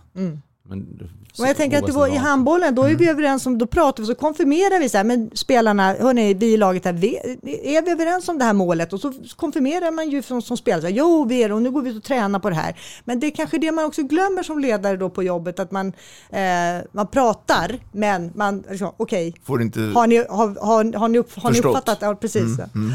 [0.65, 0.79] Mm.
[0.79, 1.09] Men,
[1.39, 3.65] Och jag tänker att det oavsett var i handbollen, då är vi överens om, då
[3.67, 7.15] pratar vi så konfirmerar vi så här, men spelarna, hörni, vi i laget här, vi,
[7.63, 8.93] är vi överens om det här målet?
[8.93, 11.61] Och så konfirmerar man ju som, som spelare, så här, jo vi är det och
[11.61, 12.75] nu går vi ut och tränar på det här.
[13.05, 15.87] Men det är kanske det man också glömmer som ledare då på jobbet, att man,
[16.29, 19.79] eh, man pratar, men man, liksom, okej, Får inte...
[19.79, 21.97] har ni, har, har, har ni, upp, har ni uppfattat?
[22.01, 22.59] Ja, precis.
[22.75, 22.93] Mm.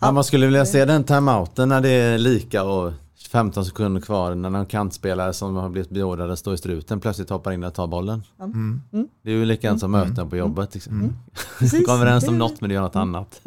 [0.00, 2.92] Ja, man skulle vilja se den timeouten när det är lika och
[3.28, 7.30] 15 sekunder kvar när någon kantspelare som har blivit beordrad att stå i struten plötsligt
[7.30, 8.22] hoppar in och tar bollen.
[8.40, 8.80] Mm.
[9.22, 10.74] Det är ju likadant som möten på jobbet.
[10.74, 11.16] Liksom.
[11.58, 11.86] Precis.
[11.86, 13.40] Kom överens om Det- något men det gör något annat.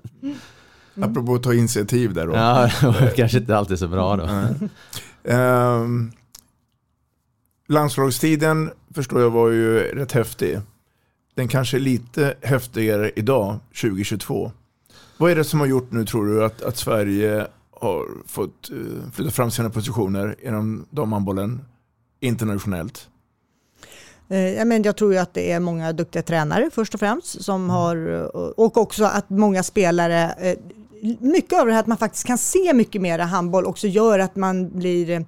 [1.02, 2.34] Apropå att ta initiativ där då.
[2.36, 2.70] Ja,
[3.16, 4.28] kanske inte alltid så bra då.
[5.24, 6.12] Ehm,
[7.68, 10.60] landslagstiden förstår jag var ju rätt häftig.
[11.36, 14.52] Den kanske är lite häftigare idag, 2022.
[15.18, 17.48] Vad är det som har gjort nu tror du att, att Sverige
[17.82, 21.62] har fått uh, flytta fram sina positioner inom damhandbollen
[22.20, 23.08] internationellt?
[24.30, 27.70] Eh, men jag tror ju att det är många duktiga tränare först och främst som
[27.70, 27.98] har
[28.60, 30.58] och också att många spelare eh,
[31.20, 34.36] mycket av det här att man faktiskt kan se mycket mer handboll också gör att
[34.36, 35.26] man blir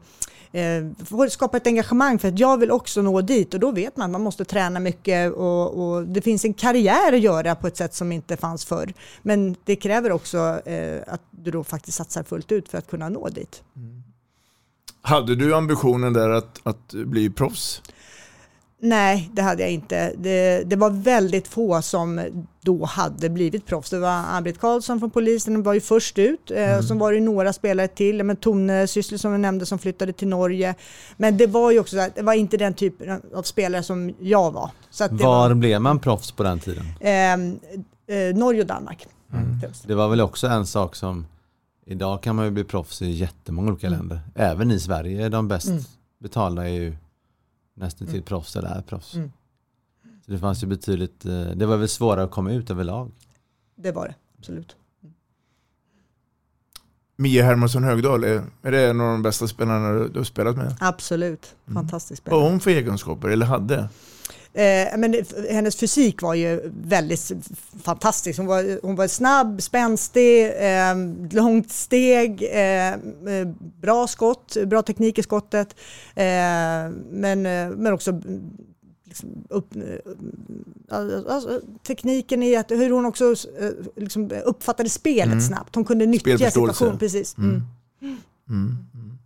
[0.54, 4.06] eh, skapa ett engagemang för att jag vill också nå dit och då vet man
[4.06, 7.78] att man måste träna mycket och, och det finns en karriär att göra på ett
[7.78, 8.94] sätt som inte fanns förr.
[9.22, 13.10] Men det kräver också eh, att du då faktiskt satsar fullt ut för att kunna
[13.10, 13.64] nå dit.
[13.76, 14.04] Mm.
[15.02, 17.82] Hade du ambitionen där att, att bli proffs?
[18.86, 20.14] Nej, det hade jag inte.
[20.18, 22.22] Det, det var väldigt få som
[22.62, 23.90] då hade blivit proffs.
[23.90, 26.52] Det var Ann-Britt Karlsson från polisen, var ju först ut.
[26.52, 30.14] Eh, Sen var det några spelare till, men Tone Syssel som jag nämnde som flyttade
[30.14, 30.76] till Norge.
[31.18, 34.14] Men det var ju också så att det var inte den typen av spelare som
[34.20, 34.70] jag var.
[34.98, 36.86] Det Var blev man proffs på den tiden?
[37.02, 37.60] Ehm,
[38.08, 39.08] eh, Norge och Danmark.
[39.86, 41.26] Det var väl också en sak som
[41.86, 44.00] Idag kan man ju bli proffs i jättemånga olika Mm.
[44.00, 44.20] länder.
[44.36, 45.82] Även i Sverige är de bäst Mm.
[46.24, 46.96] betalda är ju
[47.74, 48.26] nästan till Mm.
[48.26, 49.14] proffs eller är proffs.
[49.16, 49.32] Mm.
[50.26, 53.12] Så det fanns ju betydligt, eh, det var väl svårare att komma ut överlag.
[53.76, 54.76] Det var det, absolut.
[57.16, 60.56] Mia Hermansson Högdahl, är, är det en av de bästa spelarna du, du har spelat
[60.58, 60.76] med?
[60.80, 62.42] Absolut, fantastiskt Vad spelare.
[62.44, 63.90] har hon för egenskaper, eller hade?
[64.56, 65.16] Eh, men
[65.50, 67.32] hennes fysik var ju väldigt
[67.84, 68.38] fantastisk.
[68.40, 70.96] Hon var, hon var snabb, spänstig, eh,
[71.32, 73.48] långt steg, eh, eh,
[73.82, 75.76] bra skott, bra teknik i skottet.
[76.16, 76.24] Eh,
[77.12, 78.22] men, eh, men också
[79.06, 79.74] liksom upp,
[80.90, 85.42] alltså, tekniken i att, hur hon också eh, liksom uppfattade spelet Mm.
[85.42, 85.76] snabbt.
[85.76, 86.98] Hon kunde nyttja situationen.
[86.98, 87.38] Precis.
[87.38, 87.50] Mm.
[88.02, 88.18] Mm.
[88.50, 88.78] Mm.
[88.94, 89.18] Mm.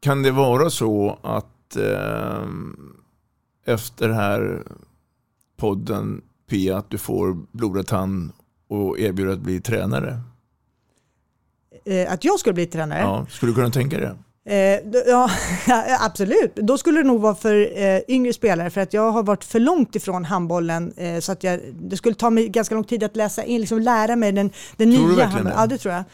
[0.00, 1.46] Kan det vara så att
[1.76, 2.46] eh,
[3.64, 4.62] efter den här
[5.56, 8.32] podden, Pia, att du får blodad tand
[8.68, 10.20] och erbjuder att bli tränare?
[11.84, 13.00] Eh, att jag skulle bli tränare?
[13.00, 14.16] Ja, skulle du kunna tänka det?
[14.44, 15.30] Eh, ja,
[16.00, 16.56] absolut.
[16.56, 19.60] Då skulle det nog vara för eh, yngre spelare för att jag har varit för
[19.60, 23.16] långt ifrån handbollen eh, så att jag, det skulle ta mig ganska lång tid att
[23.16, 25.58] läsa in, liksom lära mig den, den Tror nya handbollen.
[25.58, 26.04] Ja, det tror jag.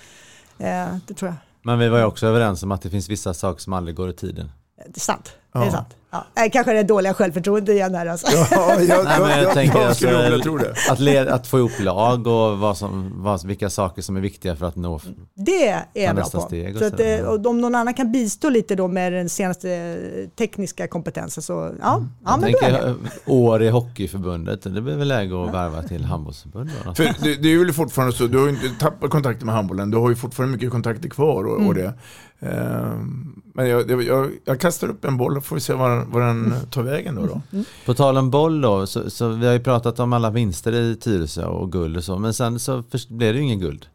[0.58, 1.36] Eh, det tror jag.
[1.62, 4.10] Men vi var ju också överens om att det finns vissa saker som aldrig går
[4.10, 4.50] i tiden.
[4.86, 5.32] Det är sant.
[5.52, 5.64] Det Ja.
[5.66, 5.96] är sant.
[6.10, 6.48] Ja.
[6.52, 8.26] Kanske det dåliga självförtroendet igen här alltså.
[8.50, 10.74] Nej, men jag tänker jag alltså, vilja tro det.
[10.90, 14.56] Att, led, att få ihop lag och vad som, vad, vilka saker som är viktiga
[14.56, 15.00] för att nå
[15.34, 16.44] Det är jag bra nästa på.
[16.46, 19.28] steg och Så att, eh, och om någon annan kan bistå lite då med den
[19.28, 22.94] senaste eh, tekniska kompetensen så ja, ja jag men då är tänker det.
[23.32, 26.94] år i Hockeyförbundet, det blir väl läge att värva till handbollsförbund då?
[26.94, 29.90] För det, det är ju fortfarande så, du har ju inte tappat kontakten med handbollen,
[29.90, 31.74] du har ju fortfarande mycket kontakter kvar och, och Mm.
[31.76, 31.94] det.
[32.40, 36.20] Ehm, men jag, jag, jag, jag kastar upp en boll och får se var, var
[36.20, 37.26] den tar vägen då.
[37.26, 37.40] då.
[37.86, 40.96] På tal om boll då, så, så vi har ju pratat om alla vinster i
[40.96, 43.86] Tyresö och guld och så, men sen så blev det ju ingen guld.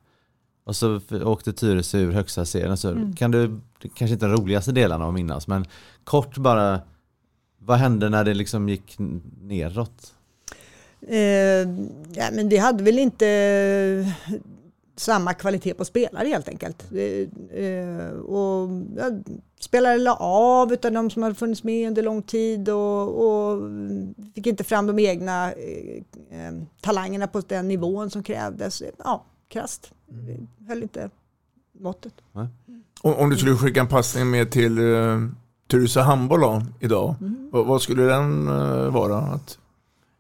[0.66, 3.16] Och så åkte Tyresö ur högsta serien, så Mm.
[3.16, 3.60] kan du,
[3.95, 5.66] kanske inte de roligaste delarna att minnas, men
[6.04, 6.80] kort bara,
[7.60, 8.95] vad hände när det liksom gick
[9.41, 10.14] neråt?
[11.08, 11.18] Eh,
[12.14, 13.26] ja, men vi hade väl inte...
[14.96, 16.86] samma kvalitet på spelare helt enkelt.
[16.91, 18.70] Eh, eh, och,
[19.60, 23.62] spelare la av utav de som hade funnits med under lång tid och, och
[24.36, 28.84] fick inte fram de egna eh, eh talangerna på den nivån som krävdes.
[29.04, 29.91] Ja, krasst.
[30.68, 31.10] Höll inte
[31.80, 32.14] måttet.
[33.02, 35.30] Om, om du skulle skicka en passning med till uh,
[35.68, 37.50] Tyresö handboll idag, mm.
[37.52, 39.18] vad, vad, skulle den uh, vara?
[39.18, 39.58] Att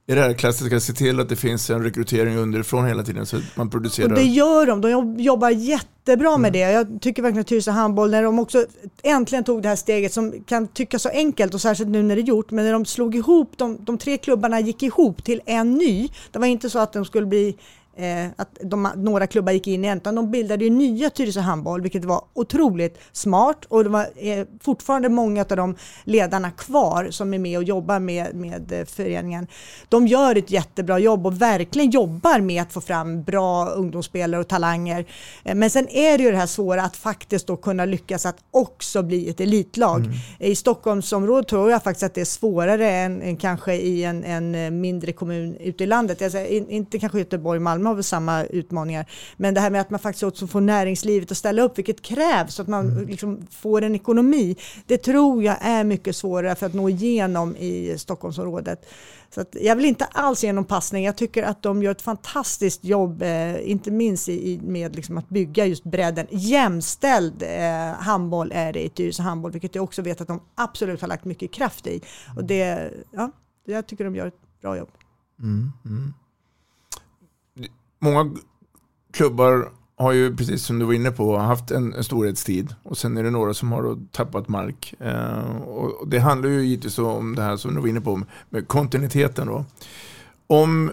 [0.07, 3.39] i det här klassiska se till att det finns en rekrytering underifrån hela tiden så
[3.55, 4.09] man producerar.
[4.09, 6.41] Och det gör de, de jobbar jättebra mm.
[6.41, 6.59] med det.
[6.59, 8.65] Jag tycker verkligen att Tyresö Handboll, när de också
[9.03, 12.21] äntligen tog det här steget som kan tyckas så enkelt och särskilt nu när det
[12.21, 15.73] är gjort, men när de slog ihop, de, de tre klubbarna gick ihop till en
[15.73, 16.09] ny.
[16.31, 17.55] Det var inte så att de skulle bli
[17.95, 21.81] eh, att de, några klubbar gick in igen, utan de bildade ju nya Tyresö Handboll,
[21.81, 27.33] vilket var otroligt smart och det var eh, fortfarande många av de ledarna kvar som
[27.33, 29.47] är med och jobbar med, med eh, föreningen.
[29.89, 34.47] De gör ett jättebra jobb och verkligen jobbar med att få fram bra ungdomsspelare och
[34.47, 35.05] talanger.
[35.43, 38.37] Eh, men sen är det ju det här svåra att faktiskt då kunna lyckas att
[38.51, 39.99] också bli ett elitlag.
[39.99, 40.11] Mm.
[40.39, 44.55] I Stockholmsområdet tror jag faktiskt att det är svårare än, än kanske i en, en
[44.55, 46.21] eh, mindre kommun ute i landet.
[46.21, 49.05] Alltså, inte kanske Göteborg, Malmö Malmö har väl samma utmaningar.
[49.37, 52.55] Men det här med att man faktiskt också får näringslivet att ställa upp, vilket krävs,
[52.55, 53.07] så att man mm.
[53.07, 54.55] liksom får en ekonomi.
[54.87, 58.85] Det tror jag är mycket svårare för att nå igenom i Stockholmsområdet.
[59.29, 61.05] Så jag vill inte alls ge någon passning.
[61.05, 65.29] Jag tycker att de gör ett fantastiskt jobb, eh, inte minst i, med liksom att
[65.29, 66.27] bygga just bredden.
[66.29, 71.01] Jämställd eh, handboll är det i Tyresö handboll, vilket jag också vet att de absolut
[71.01, 72.01] har lagt mycket kraft i.
[72.35, 73.31] Och det, ja,
[73.65, 74.89] jag tycker de gör ett bra jobb.
[75.39, 76.13] Mm, mm
[78.03, 78.31] många
[79.13, 82.75] klubbar har ju, precis som du var inne på, haft en, en storhetstid.
[82.83, 84.93] Och sen är det några som har tappat mark.
[84.99, 88.67] Eh, och det handlar ju givetvis om det här som du var inne på, med
[88.67, 89.47] kontinuiteten.
[89.47, 89.65] Då.
[90.47, 90.91] Om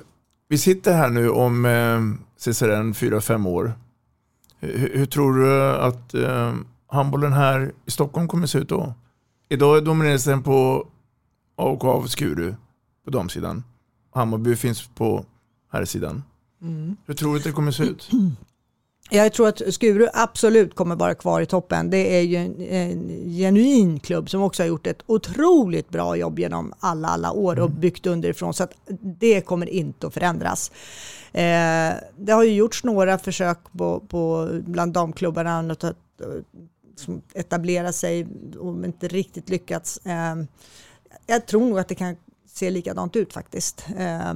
[0.48, 2.00] vi sitter här nu om eh,
[2.38, 3.72] CSRN 4-5 år.
[4.60, 6.54] Eh, hur, hur, tror du att eh,
[6.86, 8.94] handbollen här i Stockholm kommer att se ut då?
[9.48, 10.88] Idag domineras den på
[11.56, 12.54] AOK av Skuru
[13.04, 13.64] på damsidan.
[14.14, 15.24] Hammarby finns på
[15.72, 16.22] här sidan.
[16.62, 16.96] Mm.
[17.06, 18.10] Hur tror du att det kommer se ut?
[19.12, 21.90] Jag tror att Skuru absolut kommer vara kvar i toppen.
[21.90, 26.38] Det är ju en, en, genuin klubb som också har gjort ett otroligt bra jobb
[26.38, 27.80] genom alla, alla år och mm.
[27.80, 28.54] byggt underifrån.
[28.54, 30.70] Så att det kommer inte att förändras.
[31.32, 35.96] Eh, det har ju gjorts några försök på, på bland damklubbarna att, att,
[37.34, 38.26] etablera sig
[38.58, 40.00] och inte riktigt lyckats.
[40.06, 40.36] Eh,
[41.26, 43.86] jag tror nog att det kan se likadant ut faktiskt.
[43.98, 44.34] Eh,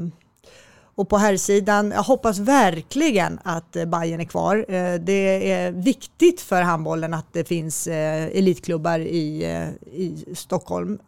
[0.94, 4.56] och på här sidan, jag hoppas verkligen att eh, Bayern är kvar.
[4.68, 9.44] Eh, det är viktigt för handbollen att det finns eh, elitklubbar i,
[9.92, 10.98] i Stockholm.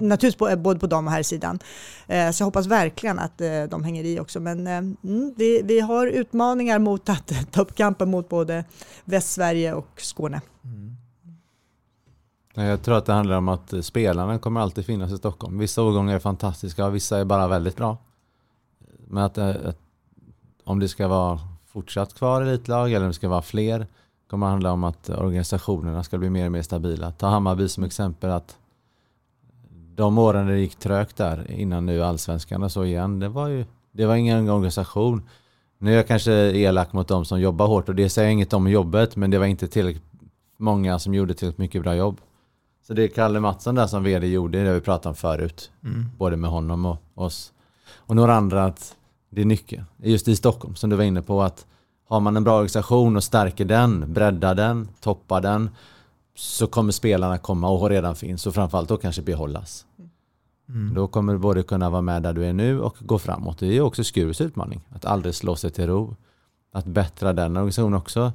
[0.00, 1.58] Naturligtvis både på dam och här sidan.
[2.06, 3.38] Så jag hoppas verkligen att
[3.70, 4.40] de hänger i också.
[4.40, 8.64] Men mm, vi, vi har utmaningar mot att ta upp kampen mot både
[9.04, 10.40] Västsverige och Skåne.
[10.64, 10.96] Mm.
[12.68, 15.58] Jag tror att det handlar om att spelarna kommer alltid finnas i Stockholm.
[15.58, 17.96] Vissa årgångar är fantastiska och vissa är bara väldigt bra.
[19.08, 19.78] Men att, eh, att,
[20.64, 23.86] om det ska vara fortsatt kvar elitlag eller om det ska vara fler
[24.26, 27.10] kommer handla om att organisationerna ska bli mer och mer stabila.
[27.10, 28.56] Ta Hammarby som exempel att
[29.94, 33.64] de åren det gick trögt där innan nu allsvenskan och så igen, det var ju
[33.92, 35.22] det var ingen organisation.
[35.78, 38.68] Nu är jag kanske elak mot de som jobbar hårt och det säger inget om
[38.68, 40.04] jobbet men det var inte tillräckligt
[40.56, 42.20] många som gjorde tillräckligt mycket bra jobb.
[42.86, 45.70] Så det Kalle Mattsson där som vd gjorde, det vi pratat om förut.
[45.84, 46.06] Mm.
[46.18, 47.53] Både med honom och oss
[47.86, 48.96] och några andra att
[49.30, 49.84] det är nyckeln.
[49.96, 51.66] Just i Stockholm som du var inne på att
[52.08, 55.70] har man en bra organisation och stärker den, breddar den, toppar den
[56.34, 59.86] så kommer spelarna komma och redan finns och framförallt då kanske behållas.
[60.68, 60.94] Mm.
[60.94, 63.58] Då kommer du både kunna vara med där du är nu och gå framåt.
[63.58, 64.80] Det är också Skurus utmaning.
[64.90, 66.16] Att aldrig slå sig till ro.
[66.72, 68.32] Att bättra den organisationen också.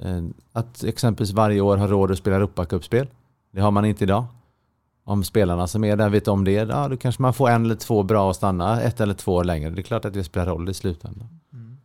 [0.00, 0.22] Eh,
[0.52, 3.06] att exempelvis varje år ha råd att spela Europacupspel.
[3.50, 4.24] Det har man inte idag
[5.04, 7.74] om spelarna som är där vet om det, ja, då kanske man får en eller
[7.74, 9.70] två bra och stanna ett eller två år längre.
[9.70, 11.28] Det är klart att det spelar roll i slutändan.
[11.52, 11.76] Mm.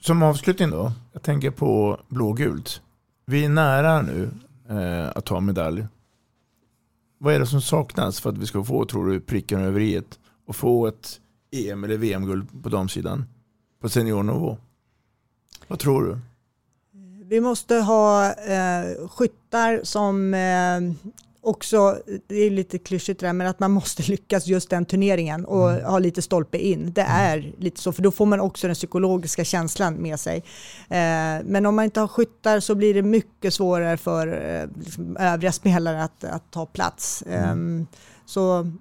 [0.00, 2.82] Som avslutning då, jag tänker på blågult.
[3.26, 4.30] Vi är nära nu
[4.68, 5.86] eh, att ta medalj.
[7.18, 10.02] Vad är det som saknas för att vi ska få, tror du, pricken över i
[10.46, 13.24] och få ett EM eller VM-guld på damsidan
[13.80, 14.56] på seniornivå?
[15.66, 16.18] Vad tror du?
[17.24, 21.10] Vi måste ha eh, skyttar som eh,
[21.40, 25.70] också, det är lite klyschigt där, men att man måste lyckas just den turneringen och
[25.70, 25.84] mm.
[25.84, 26.92] ha lite stolpe in.
[26.92, 27.16] Det mm.
[27.16, 30.36] är lite så, för då får man också den psykologiska känslan med sig.
[30.88, 35.16] Eh, men om man inte har skyttar så blir det mycket svårare för eh, liksom,
[35.16, 37.24] övriga spelare att, att ta plats.
[37.26, 37.80] Mm.
[37.80, 37.86] Eh,
[38.26, 38.72] så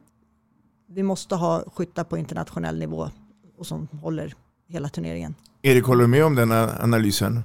[0.90, 3.10] vi måste ha skyttar på internationell nivå
[3.58, 4.34] och som håller
[4.68, 5.36] hela turneringen.
[5.62, 7.42] Erik, håller du med om den analysen?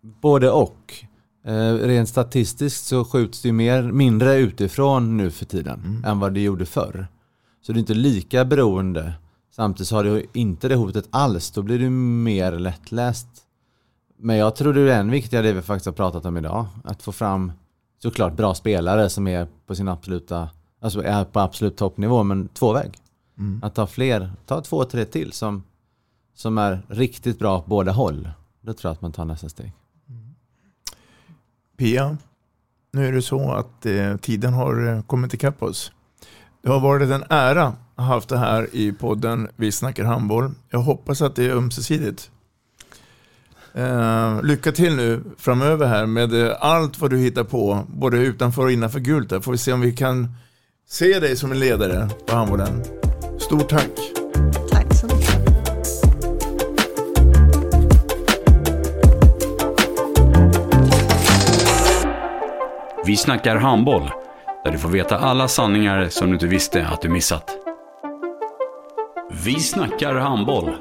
[0.00, 1.04] Både och.
[1.46, 6.04] Eh, rent statistiskt så skjuts det mer, mindre utifrån nu för tiden mm.
[6.04, 7.06] än vad det gjorde förr.
[7.62, 9.12] Så det är inte lika beroende.
[9.50, 11.50] Samtidigt så har du inte det hotet alls.
[11.50, 13.28] Då blir du mer lättläst.
[14.18, 16.66] Men jag tror det är än viktigare det vi faktiskt har pratat om idag.
[16.84, 17.52] Att få fram
[18.02, 20.48] såklart bra spelare som är på sin absoluta,
[20.80, 22.98] alltså är på absolut toppnivå, men tvåväg.
[23.38, 23.60] Mm.
[23.62, 25.62] Att ta fler, ta två, tre till som,
[26.34, 28.28] som är riktigt bra på båda håll.
[28.60, 29.72] Då tror jag att man tar nästa steg.
[31.76, 32.16] Pia,
[32.92, 35.92] nu är det så att eh, tiden har eh, kommit ikapp oss.
[36.62, 40.50] Det har varit en ära att ha haft det här i podden Vi snackar handboll.
[40.70, 42.30] Jag hoppas att det är ömsesidigt.
[43.74, 48.62] Eh, lycka till nu framöver här med eh, allt vad du hittar på, både utanför
[48.62, 49.30] och innanför gult.
[49.30, 49.40] Där.
[49.40, 50.28] Får vi se om vi kan
[50.88, 52.84] se dig som en ledare på handbollen.
[53.38, 53.68] Stort!
[53.68, 54.23] Tack
[63.06, 64.10] Vi snackar handboll,
[64.64, 67.50] där du får veta alla sanningar som du inte visste att du missat.
[69.44, 70.76] Vi snackar handboll.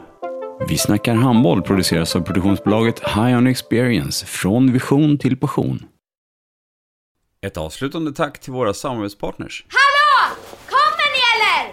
[0.67, 5.85] Vi snackar handboll produceras av produktionsbolaget High On Experience, från vision till passion.
[7.45, 9.65] Ett avslutande tack till våra samarbetspartners.
[9.69, 10.35] Hallå!
[10.69, 11.72] Kommer ni eller?